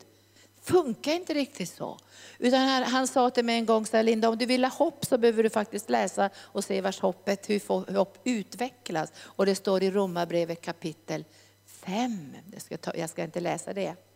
[0.62, 1.98] Funkar inte riktigt så.
[2.38, 4.70] Utan han, han sa till mig en gång, så här, Linda om du vill ha
[4.70, 9.12] hopp så behöver du faktiskt läsa och se vars hoppet, hur, får, hur hopp utvecklas.
[9.18, 11.24] Och det står i Romarbrevet kapitel
[11.66, 12.36] 5.
[12.52, 14.07] Jag ska, ta, jag ska inte läsa det.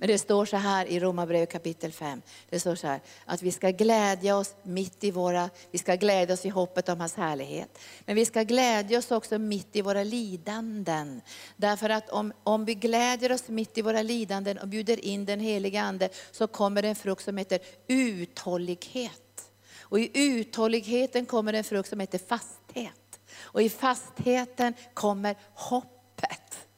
[0.00, 2.22] Men det står så här i Romarbrevet kapitel 5.
[2.48, 6.34] Det står så här att vi ska glädja oss mitt i våra, vi ska glädja
[6.34, 7.78] oss i hoppet om hans härlighet.
[8.04, 11.20] Men vi ska glädja oss också mitt i våra lidanden.
[11.56, 15.40] Därför att om, om vi glädjer oss mitt i våra lidanden och bjuder in den
[15.40, 19.50] heliga Ande så kommer en frukt som heter uthållighet.
[19.80, 23.20] Och i uthålligheten kommer en frukt som heter fasthet.
[23.40, 26.68] Och i fastheten kommer hoppet.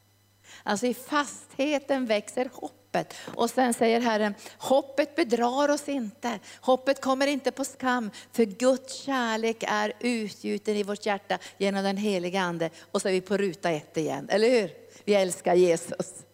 [0.63, 3.13] Alltså i fastheten växer hopp hoppet.
[3.25, 6.39] Och sen säger Herren, hoppet bedrar oss inte.
[6.61, 11.97] Hoppet kommer inte på skam, för Guds kärlek är utgjuten i vårt hjärta genom den
[11.97, 12.69] heliga Ande.
[12.91, 14.71] Och så är vi på ruta ett igen, eller hur?
[15.05, 16.25] Vi älskar Jesus.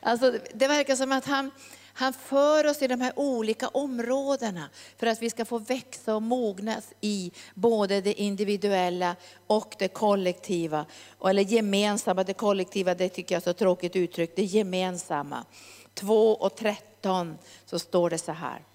[0.00, 1.50] Alltså, det verkar som att han,
[1.98, 6.22] han för oss i de här olika områdena för att vi ska få växa och
[6.22, 10.86] mognas i både det individuella och det kollektiva.
[11.24, 15.44] Eller gemensamma, det kollektiva det tycker jag är så tråkigt uttryck, det gemensamma.
[15.94, 18.67] 2 och 13 så står det så här.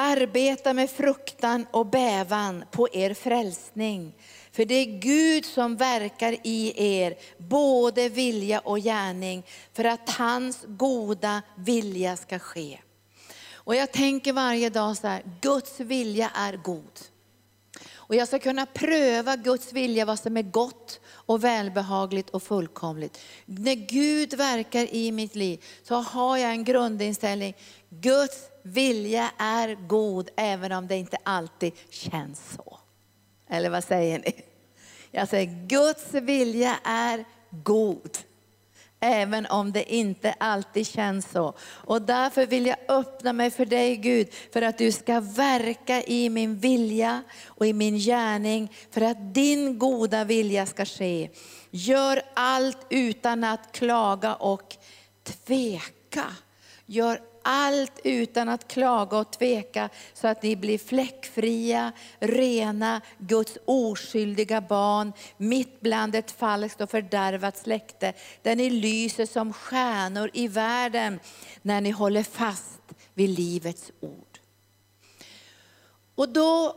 [0.00, 4.14] Arbeta med fruktan och bävan på er frälsning.
[4.52, 10.64] För det är Gud som verkar i er, både vilja och gärning, för att hans
[10.66, 12.78] goda vilja ska ske.
[13.54, 17.00] Och jag tänker varje dag så här, Guds vilja är god.
[17.94, 23.18] Och jag ska kunna pröva Guds vilja, vad som är gott och välbehagligt och fullkomligt.
[23.44, 27.56] När Gud verkar i mitt liv så har jag en grundinställning,
[27.90, 28.38] Guds
[28.72, 32.78] vilja är god även om det inte alltid känns så.
[33.48, 34.42] Eller vad säger ni?
[35.10, 38.18] Jag säger Guds vilja är god.
[39.00, 41.54] Även om det inte alltid känns så.
[41.60, 46.30] Och därför vill jag öppna mig för dig Gud, för att du ska verka i
[46.30, 51.30] min vilja och i min gärning, för att din goda vilja ska ske.
[51.70, 54.76] Gör allt utan att klaga och
[55.24, 56.24] tveka.
[56.86, 64.60] Gör allt utan att klaga och tveka så att ni blir fläckfria, rena, Guds oskyldiga
[64.60, 71.20] barn, mitt bland ett falskt och fördärvat släkte, där ni lyser som stjärnor i världen
[71.62, 72.80] när ni håller fast
[73.14, 74.38] vid livets ord.
[76.14, 76.76] Och då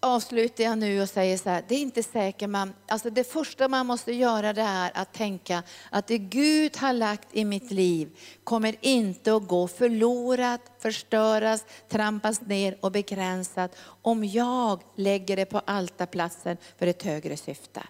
[0.00, 3.68] avslutar jag nu och säger så här, det är inte säkert man, alltså det första
[3.68, 8.18] man måste göra det är att tänka att det Gud har lagt i mitt liv
[8.44, 15.58] kommer inte att gå förlorat, förstöras, trampas ner och begränsat om jag lägger det på
[15.58, 17.82] altarplatsen för ett högre syfte.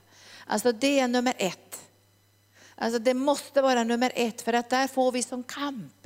[0.46, 1.78] Alltså det är nummer ett.
[2.74, 5.97] Alltså det måste vara nummer ett för att där får vi som kamp.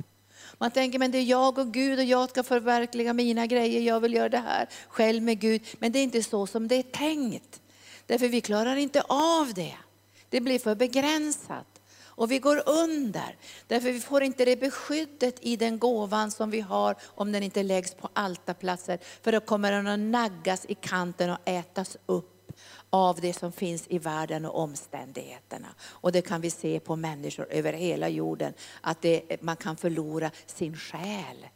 [0.57, 3.99] Man tänker, men det är jag och Gud och jag ska förverkliga mina grejer, jag
[3.99, 5.61] vill göra det här själv med Gud.
[5.79, 7.61] Men det är inte så som det är tänkt.
[8.05, 9.75] Därför vi klarar inte av det.
[10.29, 11.65] Det blir för begränsat.
[12.15, 13.37] Och vi går under,
[13.67, 17.63] därför vi får inte det beskyddet i den gåvan som vi har om den inte
[17.63, 18.99] läggs på altarplatser.
[19.21, 22.32] För då kommer den att naggas i kanten och ätas upp
[22.93, 25.67] av det som finns i världen och omständigheterna.
[25.81, 30.31] Och det kan vi se på människor över hela jorden, att det, man kan förlora
[30.45, 31.47] sin själ.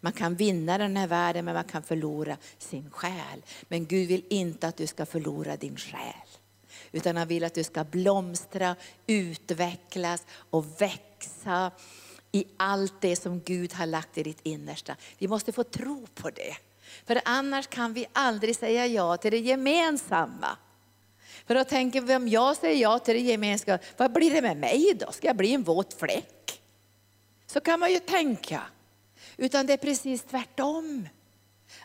[0.00, 3.42] Man kan vinna den här världen men man kan förlora sin själ.
[3.68, 6.28] Men Gud vill inte att du ska förlora din själ.
[6.92, 11.70] Utan han vill att du ska blomstra, utvecklas och växa
[12.32, 14.96] i allt det som Gud har lagt i ditt innersta.
[15.18, 16.56] Vi måste få tro på det.
[17.04, 20.56] För annars kan vi aldrig säga ja till det gemensamma.
[21.46, 24.56] För då tänker vi om jag säger ja till det gemensamma, vad blir det med
[24.56, 25.12] mig då?
[25.12, 26.62] Ska jag bli en våt fläck?
[27.46, 28.62] Så kan man ju tänka.
[29.36, 31.08] Utan det är precis tvärtom.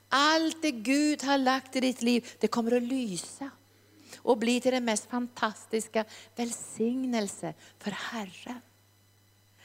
[0.09, 3.49] Allt det Gud har lagt i ditt liv, det kommer att lysa
[4.17, 8.61] och bli till den mest fantastiska välsignelse för Herren.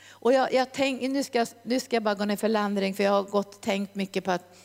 [0.09, 3.04] Och jag, jag tänk, nu, ska, nu ska jag bara gå ner för landring, för
[3.04, 4.56] jag har gått tänkt mycket på att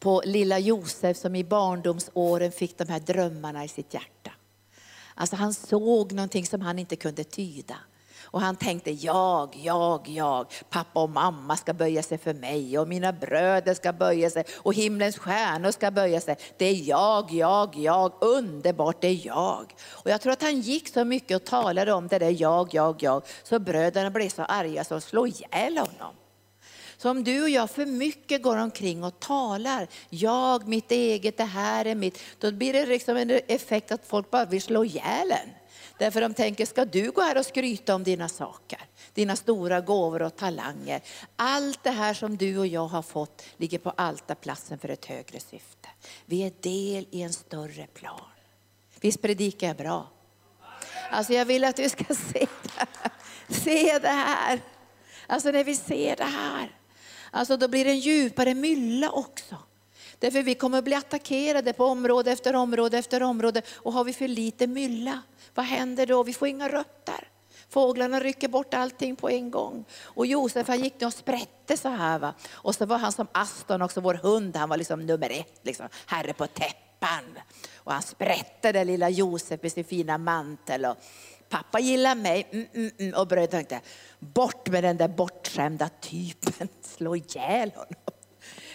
[0.00, 4.30] på lilla Josef som i barndomsåren fick de här drömmarna i sitt hjärta.
[5.14, 7.76] Alltså han såg någonting som han inte kunde tyda.
[8.24, 12.88] Och han tänkte, jag, jag, jag, pappa och mamma ska böja sig för mig och
[12.88, 16.36] mina bröder ska böja sig och himlens stjärnor ska böja sig.
[16.56, 19.74] Det är jag, jag, jag, underbart, det är jag.
[19.90, 23.02] Och jag tror att han gick så mycket och talade om det där jag, jag,
[23.02, 26.14] jag, så bröderna blev så arga så de slog ihjäl honom.
[27.04, 31.44] Så om du och jag för mycket går omkring och talar, jag, mitt eget, det
[31.44, 35.30] här är mitt, då blir det liksom en effekt att folk bara vill slå ihjäl
[35.30, 35.50] en.
[35.98, 38.78] Därför de tänker, ska du gå här och skryta om dina saker?
[39.14, 41.00] Dina stora gåvor och talanger.
[41.36, 45.40] Allt det här som du och jag har fått ligger på altarplatsen för ett högre
[45.40, 45.88] syfte.
[46.26, 48.28] Vi är del i en större plan.
[49.00, 50.08] Visst predikar jag bra?
[51.10, 52.88] Alltså jag vill att du ska se det här.
[53.48, 54.60] Se det här.
[55.26, 56.70] Alltså när vi ser det här.
[57.34, 59.56] Alltså då blir det en djupare mylla också.
[60.18, 63.62] Därför vi kommer att bli attackerade på område efter område efter område.
[63.74, 65.22] Och har vi för lite mylla,
[65.54, 66.22] vad händer då?
[66.22, 67.28] Vi får inga rötter.
[67.68, 69.84] Fåglarna rycker bort allting på en gång.
[70.02, 72.18] Och Josef han gick och sprätte så här.
[72.18, 72.34] Va?
[72.52, 75.88] Och så var han som Aston också, vår hund, han var liksom nummer ett, liksom,
[76.06, 77.38] herre på täppan.
[77.76, 80.84] Och han sprätte den lilla Josef med sin fina mantel.
[80.84, 80.96] Och
[81.54, 82.48] pappa gillar mig.
[82.52, 83.14] Mm, mm, mm.
[83.14, 83.80] Och bröderna tänkte,
[84.18, 87.94] bort med den där bortskämda typen, slå ihjäl honom.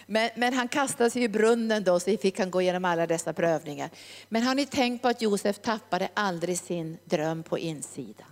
[0.05, 3.33] Men, men, han kastade sig i brunnen då, så fick han gå igenom alla dessa
[3.33, 3.89] prövningar.
[4.29, 8.27] Men har ni tänkt på att Josef tappade aldrig sin dröm på insidan?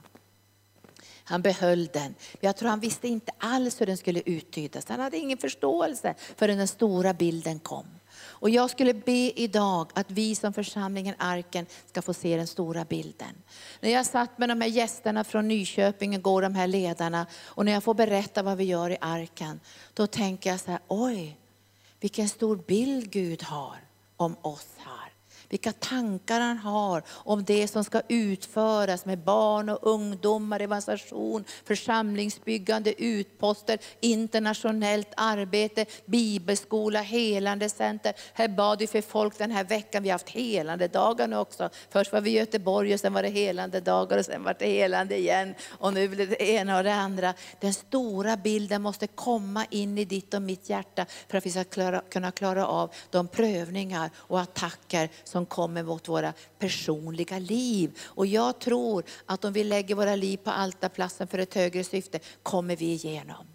[1.24, 2.16] Han behöll den.
[2.40, 4.90] Jag tror han visste inte alls hur den skulle uttydas.
[4.90, 7.86] Han hade ingen förståelse förrän den stora bilden kom.
[8.40, 12.86] Och jag skulle be idag att vi som församlingen Arken ska få se den stora
[12.86, 13.34] bilden.
[13.80, 17.72] När jag satt med de här gästerna från Nyköping igår, de här ledarna, och när
[17.72, 19.60] jag får berätta vad vi gör i Arken,
[19.94, 21.38] då tänker jag så här, oj,
[22.00, 23.78] vilken stor bild Gud har
[24.18, 24.77] om oss
[25.50, 33.04] vilka tankar han har om det som ska utföras med barn och ungdomar, evangelisation, församlingsbyggande,
[33.04, 38.14] utposter, internationellt arbete, bibelskola, helande center.
[38.34, 40.04] Här bad vi för folk den här veckan.
[40.04, 41.70] Vi har haft helande dagar nu också.
[41.90, 44.66] Först var vi i Göteborg och sen var det helande dagar och sen var det
[44.66, 45.54] helande igen.
[45.68, 47.34] Och nu blir det ena och det andra.
[47.60, 51.64] Den stora bilden måste komma in i ditt och mitt hjärta för att vi ska
[51.64, 58.00] klara, kunna klara av de prövningar och attacker som som kommer mot våra personliga liv.
[58.04, 62.20] Och jag tror att om vi lägger våra liv på altarplatsen för ett högre syfte
[62.44, 63.48] kommer vi igenom.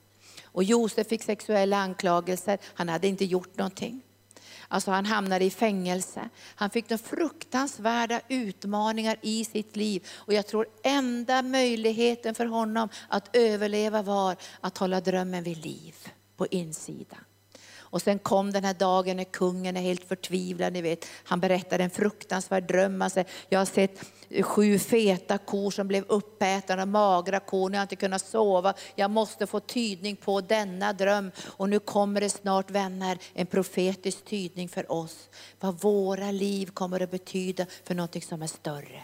[0.45, 4.03] Och Josef fick sexuella anklagelser, han hade inte gjort någonting.
[4.69, 6.29] Alltså han hamnade i fängelse.
[6.55, 10.07] Han fick de fruktansvärda utmaningar i sitt liv.
[10.13, 15.95] Och jag tror enda möjligheten för honom att överleva var att hålla drömmen vid liv
[16.37, 17.25] på insidan.
[17.93, 20.73] Och sen kom den här dagen när kungen är helt förtvivlad.
[20.73, 21.07] Ni vet.
[21.25, 23.03] Han berättade en fruktansvärd dröm.
[23.03, 24.05] Alltså, jag har sett
[24.43, 27.71] sju feta kor som blev uppätna och magra kor.
[27.71, 28.75] nu har jag inte kunnat sova.
[28.95, 31.31] Jag måste få tydning på denna dröm.
[31.45, 35.29] Och nu kommer det snart vänner en profetisk tydning för oss.
[35.61, 39.03] Vad våra liv kommer att betyda för någonting som är större.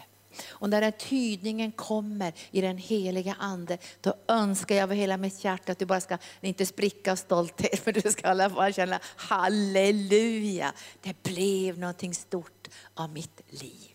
[0.49, 5.45] Och när den tydningen kommer i den heliga Ande, då önskar jag av hela mitt
[5.45, 8.75] hjärta att du bara ska, inte spricka av stolthet, men du ska i alla fall
[8.75, 10.73] känna halleluja,
[11.03, 13.88] det blev någonting stort av mitt liv.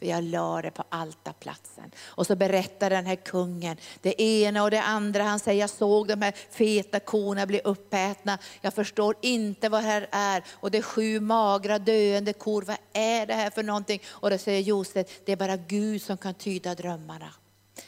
[0.00, 1.90] För jag la det på altarplatsen.
[2.00, 5.22] Och så berättar den här kungen det ena och det andra.
[5.22, 8.38] Han säger, jag såg de här feta korna bli uppätna.
[8.60, 10.44] Jag förstår inte vad det här är.
[10.50, 12.62] Och det är sju magra döende kor.
[12.62, 14.02] Vad är det här för någonting?
[14.08, 17.34] Och då säger Josef, det är bara Gud som kan tyda drömmarna.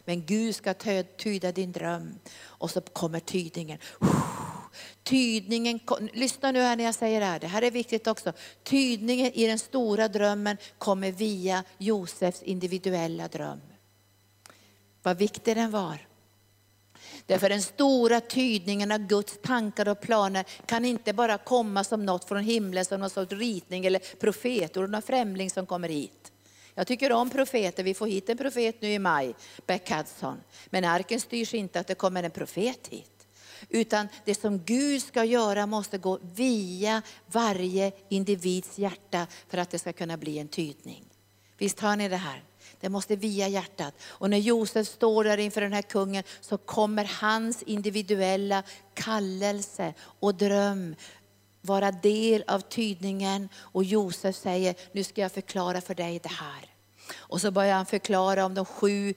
[0.05, 0.75] Men Gud ska
[1.17, 2.19] tyda din dröm.
[2.45, 3.79] Och så kommer tydningen.
[5.03, 5.81] Tydningen,
[6.13, 8.33] lyssna nu här när jag säger det här, det här är viktigt också.
[8.63, 13.61] Tydningen i den stora drömmen kommer via Josefs individuella dröm.
[15.03, 16.07] Vad viktig den var.
[17.27, 22.25] Därför den stora tydningen av Guds tankar och planer kan inte bara komma som något
[22.25, 26.33] från himlen, som någon sorts ritning eller profetord, någon främling som kommer hit.
[26.75, 29.35] Jag tycker om profeter, vi får hit en profet nu i maj,
[29.67, 30.41] Beck Hudson.
[30.71, 33.22] Men arken styrs inte att det kommer en profet hit.
[33.69, 39.79] Utan det som Gud ska göra måste gå via varje individs hjärta för att det
[39.79, 41.05] ska kunna bli en tydning.
[41.59, 42.43] Visst hör ni det här?
[42.81, 43.95] Det måste via hjärtat.
[44.03, 48.63] Och när Josef står där inför den här kungen så kommer hans individuella
[48.95, 50.95] kallelse och dröm
[51.61, 53.49] vara del av tydningen.
[53.57, 56.71] Och Josef säger, nu ska jag förklara för dig det här.
[57.17, 59.15] Och så börjar han förklara om de sju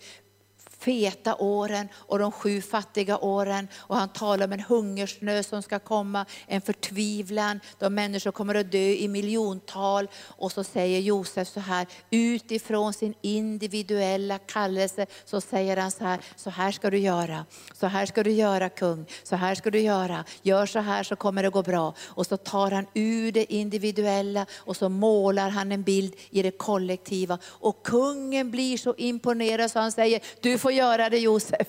[0.85, 3.67] feta åren och de sju fattiga åren.
[3.77, 8.71] Och han talar om en hungersnöd som ska komma, en förtvivlan, de människor kommer att
[8.71, 10.07] dö i miljontal.
[10.27, 16.19] Och så säger Josef så här, utifrån sin individuella kallelse så säger han så här,
[16.35, 19.79] så här ska du göra, så här ska du göra kung, så här ska du
[19.79, 21.93] göra, gör så här så kommer det gå bra.
[22.03, 26.51] Och så tar han ur det individuella och så målar han en bild i det
[26.51, 27.37] kollektiva.
[27.43, 31.67] Och kungen blir så imponerad så han säger, du får göra det Josef.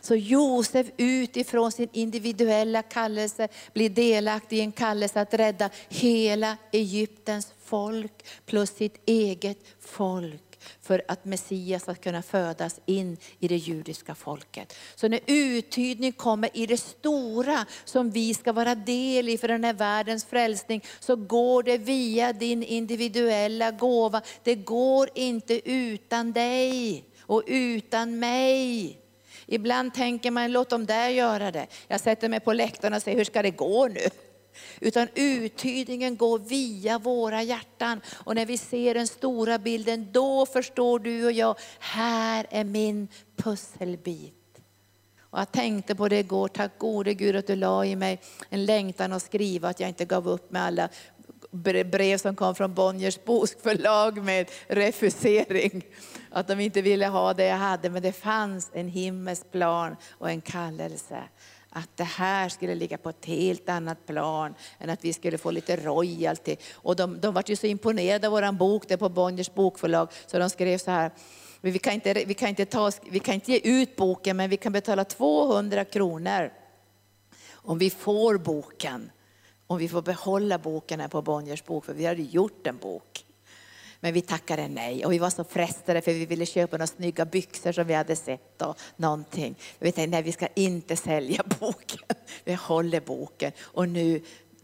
[0.00, 7.52] Så Josef utifrån sin individuella kallelse blir delaktig i en kallelse att rädda hela Egyptens
[7.64, 10.42] folk plus sitt eget folk
[10.80, 14.74] för att Messias ska kunna födas in i det judiska folket.
[14.94, 19.64] Så när uttydning kommer i det stora som vi ska vara del i för den
[19.64, 24.22] här världens frälsning, så går det via din individuella gåva.
[24.42, 28.98] Det går inte utan dig och utan mig.
[29.46, 31.66] Ibland tänker man, låt dem där göra det.
[31.88, 34.00] Jag sätter mig på läktaren och säger, hur ska det gå nu?
[34.80, 38.00] Utan uttydningen går via våra hjärtan.
[38.10, 43.08] Och när vi ser den stora bilden, då förstår du och jag, här är min
[43.36, 44.34] pusselbit.
[45.32, 48.20] Och jag tänkte på det igår, tack gode Gud att du la i mig
[48.50, 50.88] en längtan att skriva, att jag inte gav upp med alla
[51.52, 55.84] brev som kom från Bonniers bokförlag med refusering.
[56.30, 60.30] Att de inte ville ha det jag hade, men det fanns en himmelsk plan och
[60.30, 61.22] en kallelse
[61.74, 65.50] att det här skulle ligga på ett helt annat plan än att vi skulle få
[65.50, 66.56] lite royalty.
[66.72, 70.38] Och de, de var ju så imponerade av vår bok där på Bonniers bokförlag så
[70.38, 71.10] de skrev så här,
[71.60, 74.56] vi kan, inte, vi, kan inte ta, vi kan inte ge ut boken men vi
[74.56, 76.52] kan betala 200 kronor
[77.52, 79.10] om vi får boken.
[79.72, 83.24] Om vi får behålla boken här på Bonniers bok, för vi hade gjort en bok.
[84.00, 87.24] Men vi tackade nej och vi var så frestade för vi ville köpa några snygga
[87.24, 89.58] byxor som vi hade sett och någonting.
[89.78, 92.00] Vi tänkte nej vi ska inte sälja boken,
[92.44, 93.52] vi håller boken.
[93.60, 94.22] Och nu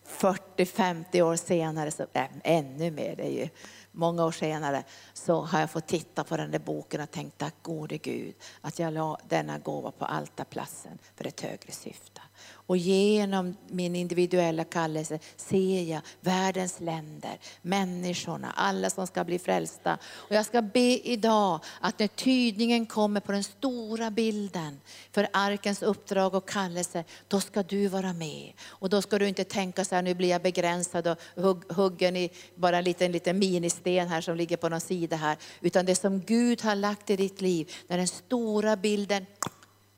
[0.09, 3.49] 40-50 år senare, så, äh, ännu mer, det är ju
[3.93, 7.55] många år senare, så har jag fått titta på den där boken och tänkt tack
[7.63, 12.21] gode Gud att jag la denna gåva på altarplatsen för ett högre syfte.
[12.69, 19.99] Och genom min individuella kallelse ser jag världens länder, människorna, alla som ska bli frälsta.
[20.15, 24.81] Och jag ska be idag att när tydningen kommer på den stora bilden
[25.13, 28.53] för arkens uppdrag och kallelse, då ska du vara med.
[28.67, 32.17] Och då ska du inte tänka så här, nu blir jag begränsad och hugg, huggen
[32.17, 35.37] i bara en liten, liten ministen här som ligger på någon sida här.
[35.61, 39.27] Utan det som Gud har lagt i ditt liv, när den stora bilden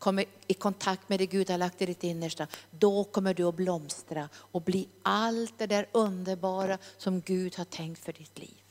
[0.00, 3.54] kommer i kontakt med det Gud har lagt i ditt innersta, då kommer du att
[3.54, 8.62] blomstra och bli allt det där underbara som Gud har tänkt för ditt liv.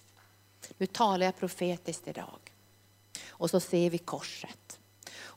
[0.78, 2.54] Nu talar jag profetiskt idag.
[3.28, 4.79] Och så ser vi korset.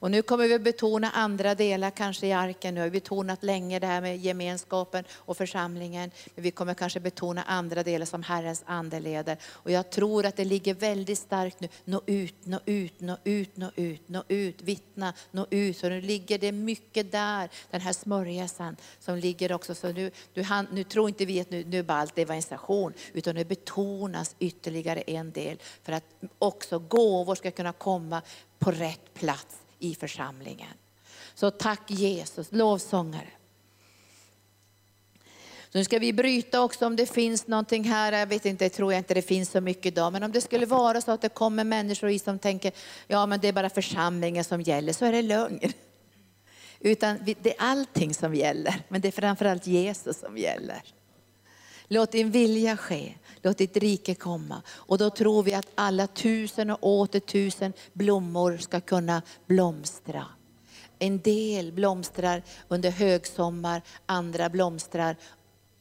[0.03, 2.75] Och nu kommer vi betona andra delar kanske i arken.
[2.75, 6.11] Nu har vi betonat länge det här med gemenskapen och församlingen.
[6.35, 9.37] Men vi kommer kanske betona andra delar som Herrens ande leder.
[9.45, 11.69] Och jag tror att det ligger väldigt starkt nu.
[11.85, 15.77] Nå ut, nå ut, nå ut, nå ut, nå ut, vittna, nå ut.
[15.77, 19.75] Så nu ligger det mycket där, den här smörjelsen som ligger också.
[19.75, 23.35] Så nu, nu, nu tror inte vi att nu, nu är bara allt evangelisation, utan
[23.35, 26.05] nu betonas ytterligare en del för att
[26.39, 28.23] också gåvor ska kunna komma
[28.59, 30.75] på rätt plats i församlingen.
[31.35, 33.29] Så tack Jesus, lovsångare.
[35.73, 38.73] Så nu ska vi bryta också om det finns någonting här, jag vet inte, jag
[38.73, 41.21] tror jag inte det finns så mycket idag, men om det skulle vara så att
[41.21, 42.73] det kommer människor i som tänker,
[43.07, 45.73] ja men det är bara församlingen som gäller, så är det lögn.
[46.81, 50.83] Utan det är allting som gäller, men det är framförallt Jesus som gäller.
[51.89, 53.15] Låt din vilja ske.
[53.43, 54.63] Låt ditt rike komma.
[54.69, 60.27] Och då tror vi att alla tusen och åter tusen blommor ska kunna blomstra.
[60.99, 65.17] En del blomstrar under högsommar, andra blomstrar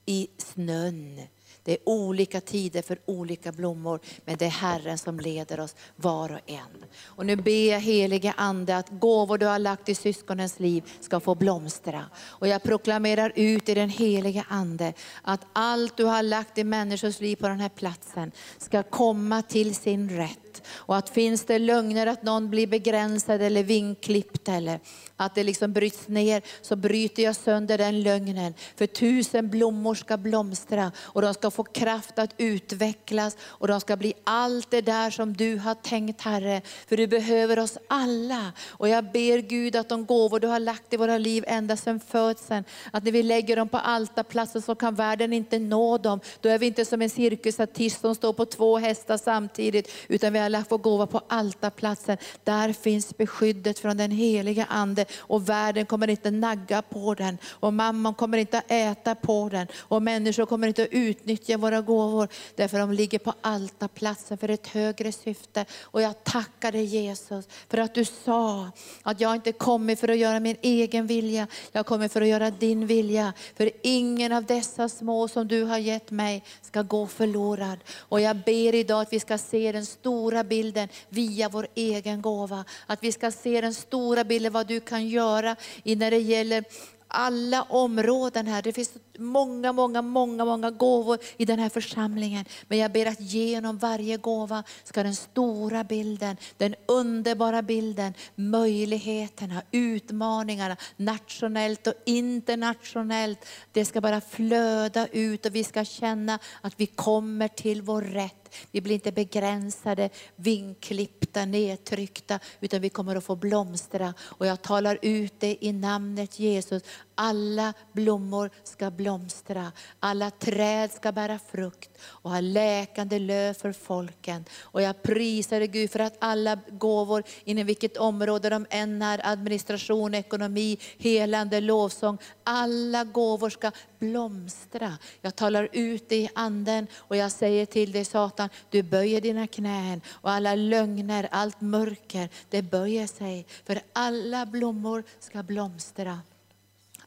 [0.05, 1.21] i snön.
[1.63, 6.31] Det är olika tider för olika blommor, men det är Herren som leder oss var
[6.31, 6.85] och en.
[7.03, 11.19] Och nu ber jag helige Ande att gåvor du har lagt i syskonens liv ska
[11.19, 12.05] få blomstra.
[12.23, 17.19] Och jag proklamerar ut i den helige Ande att allt du har lagt i människors
[17.19, 20.40] liv på den här platsen ska komma till sin rätt.
[20.67, 24.79] Och att finns det lögner att någon blir begränsad eller vinklippt eller
[25.15, 28.53] att det liksom bryts ner, så bryter jag sönder den lögnen.
[28.75, 33.95] För tusen blommor ska blomstra och de ska få kraft att utvecklas och de ska
[33.95, 36.61] bli allt det där som du har tänkt Herre.
[36.87, 38.51] För du behöver oss alla.
[38.67, 41.99] Och jag ber Gud att de gåvor du har lagt i våra liv ända sedan
[41.99, 46.19] födseln, att när vi lägger dem på altarplatsen så kan världen inte nå dem.
[46.41, 50.39] Då är vi inte som en cirkusartist som står på två hästar samtidigt, utan vi
[50.43, 52.17] har lagt vår gåva på altarplatsen.
[52.43, 57.73] Där finns beskyddet från den heliga Ande och världen kommer inte nagga på den och
[57.73, 62.91] mamman kommer inte äta på den och människor kommer inte utnyttja våra gåvor därför de
[62.91, 65.65] ligger på altarplatsen för ett högre syfte.
[65.81, 68.71] Och jag tackar dig Jesus för att du sa
[69.03, 72.51] att jag inte kommit för att göra min egen vilja, jag kommer för att göra
[72.51, 73.33] din vilja.
[73.55, 77.77] För ingen av dessa små som du har gett mig ska gå förlorad.
[77.97, 82.65] Och jag ber idag att vi ska se den stora bilden via vår egen gåva.
[82.85, 86.63] Att vi ska se den stora bilden vad du kan kan göra när det gäller
[87.07, 88.61] alla områden här.
[88.61, 92.45] Det finns många, många, många, många gåvor i den här församlingen.
[92.67, 99.61] Men jag ber att genom varje gåva ska den stora bilden, den underbara bilden, möjligheterna,
[99.71, 103.45] utmaningarna, nationellt och internationellt.
[103.71, 108.40] Det ska bara flöda ut och vi ska känna att vi kommer till vår rätt
[108.71, 114.13] vi blir inte begränsade, vinklippta, nedtryckta, utan vi kommer att få blomstra.
[114.21, 116.83] Och jag talar ut det i namnet Jesus
[117.21, 124.45] alla blommor ska blomstra, alla träd ska bära frukt och ha läkande löv för folken.
[124.61, 129.21] Och jag prisar dig Gud för att alla gåvor, inom vilket område de än är,
[129.23, 134.97] administration, ekonomi, helande, lovsång, alla gåvor ska blomstra.
[135.21, 140.01] Jag talar ut i anden och jag säger till dig Satan, du böjer dina knän
[140.07, 143.45] och alla lögner, allt mörker, det böjer sig.
[143.65, 146.19] För alla blommor ska blomstra.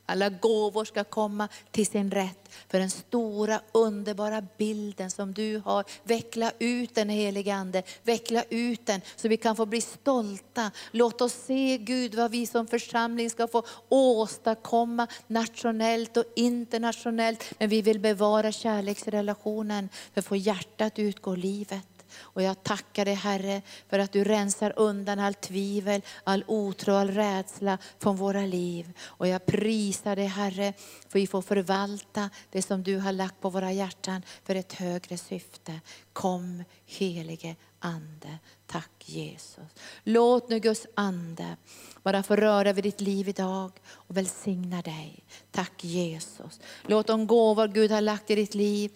[0.06, 5.84] Alla gåvor ska komma till sin rätt för den stora underbara bilden som du har.
[6.02, 10.70] Veckla ut den helige Ande, veckla ut den så vi kan få bli stolta.
[10.90, 17.44] Låt oss se Gud vad vi som församling ska få åstadkomma nationellt och internationellt.
[17.58, 21.93] Men vi vill bevara kärleksrelationen för att få hjärtat utgår livet.
[22.18, 27.10] Och jag tackar dig Herre för att du rensar undan all tvivel, all otro, all
[27.10, 28.92] rädsla från våra liv.
[29.02, 30.72] Och jag prisar dig Herre
[31.08, 35.16] för vi får förvalta det som du har lagt på våra hjärtan för ett högre
[35.16, 35.80] syfte.
[36.12, 38.38] Kom helige Ande.
[38.66, 39.64] Tack Jesus.
[40.04, 41.56] Låt nu Guds ande
[42.02, 45.24] bara få röra vid ditt liv idag och välsigna dig.
[45.50, 46.60] Tack Jesus.
[46.82, 48.90] Låt de gåvor Gud har lagt i ditt liv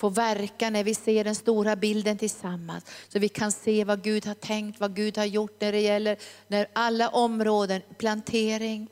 [0.00, 2.84] få verka när vi ser den stora bilden tillsammans.
[3.08, 6.16] Så vi kan se vad Gud har tänkt, vad Gud har gjort när det gäller
[6.48, 8.90] när alla områden, plantering,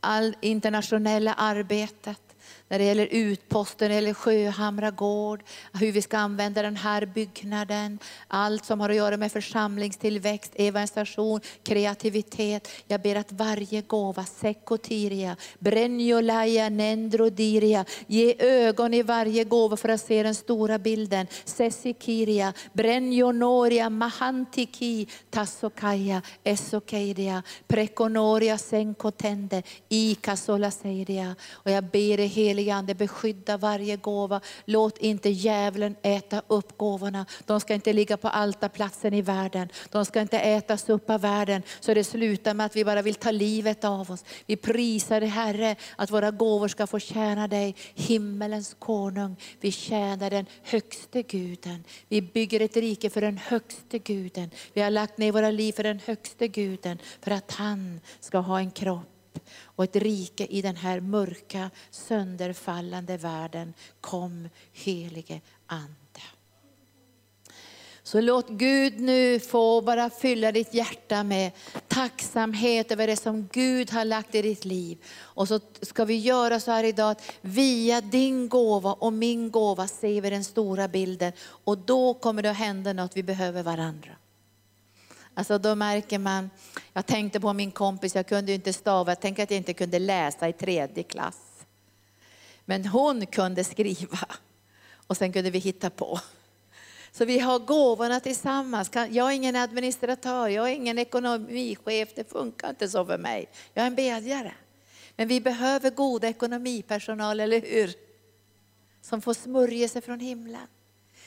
[0.00, 2.25] all internationella arbetet,
[2.68, 5.42] när det gäller utposten eller Sjöhamra gård,
[5.72, 7.98] hur vi ska använda den här byggnaden,
[8.28, 12.68] allt som har att göra med församlingstillväxt, evangelisation, kreativitet.
[12.88, 20.00] Jag ber att varje gåva, sekotiria, brenjolaja, nendrodiria, ge ögon i varje gåva för att
[20.00, 21.26] se den stora bilden.
[21.44, 31.34] Sesikiria, brenjonoria, mahantiki, tassokaja, esokeidia, prekonoria, senkotende, ikasolaseidia.
[31.52, 34.40] Och jag ber dig helige Ande beskydda varje gåva.
[34.64, 37.26] Låt inte djävulen äta upp gåvorna.
[37.46, 39.68] De ska inte ligga på altarplatsen i världen.
[39.90, 43.14] De ska inte ätas upp av världen så det slutar med att vi bara vill
[43.14, 44.24] ta livet av oss.
[44.46, 49.36] Vi prisar dig Herre att våra gåvor ska få tjäna dig, himmelens konung.
[49.60, 51.84] Vi tjänar den högste guden.
[52.08, 54.50] Vi bygger ett rike för den högste guden.
[54.72, 58.58] Vi har lagt ner våra liv för den högste guden för att han ska ha
[58.58, 59.15] en kropp
[59.64, 63.74] och ett rike i den här mörka, sönderfallande världen.
[64.00, 65.96] Kom helige Ande.
[68.06, 71.52] Så låt Gud nu få bara fylla ditt hjärta med
[71.88, 74.98] tacksamhet över det som Gud har lagt i ditt liv.
[75.18, 79.88] Och så ska vi göra så här idag att via din gåva och min gåva
[79.88, 81.32] ser vi den stora bilden.
[81.40, 84.15] Och då kommer det att hända något, vi behöver varandra.
[85.38, 86.50] Alltså då märker man,
[86.92, 89.98] jag tänkte på min kompis, jag kunde inte stava, jag tänkte att jag inte kunde
[89.98, 91.38] läsa i tredje klass.
[92.64, 94.18] Men hon kunde skriva
[95.06, 96.20] och sen kunde vi hitta på.
[97.12, 98.90] Så vi har gåvorna tillsammans.
[98.94, 103.48] Jag är ingen administratör, jag är ingen ekonomichef, det funkar inte så för mig.
[103.74, 104.52] Jag är en bedjare.
[105.16, 107.94] Men vi behöver god ekonomipersonal, eller hur?
[109.02, 110.66] Som får smörjelse från himlen.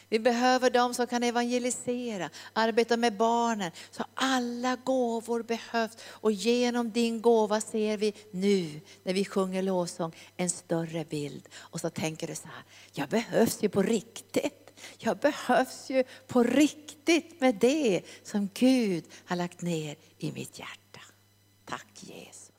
[0.09, 3.71] Vi behöver de som kan evangelisera, arbeta med barnen.
[3.91, 5.97] Så alla gåvor behövs.
[6.07, 11.49] Och genom din gåva ser vi nu, när vi sjunger lovsång, en större bild.
[11.55, 14.55] Och så tänker du så här, jag behövs ju på riktigt.
[14.97, 20.99] Jag behövs ju på riktigt med det som Gud har lagt ner i mitt hjärta.
[21.65, 22.49] Tack Jesus.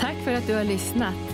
[0.00, 1.33] Tack för att du har lyssnat.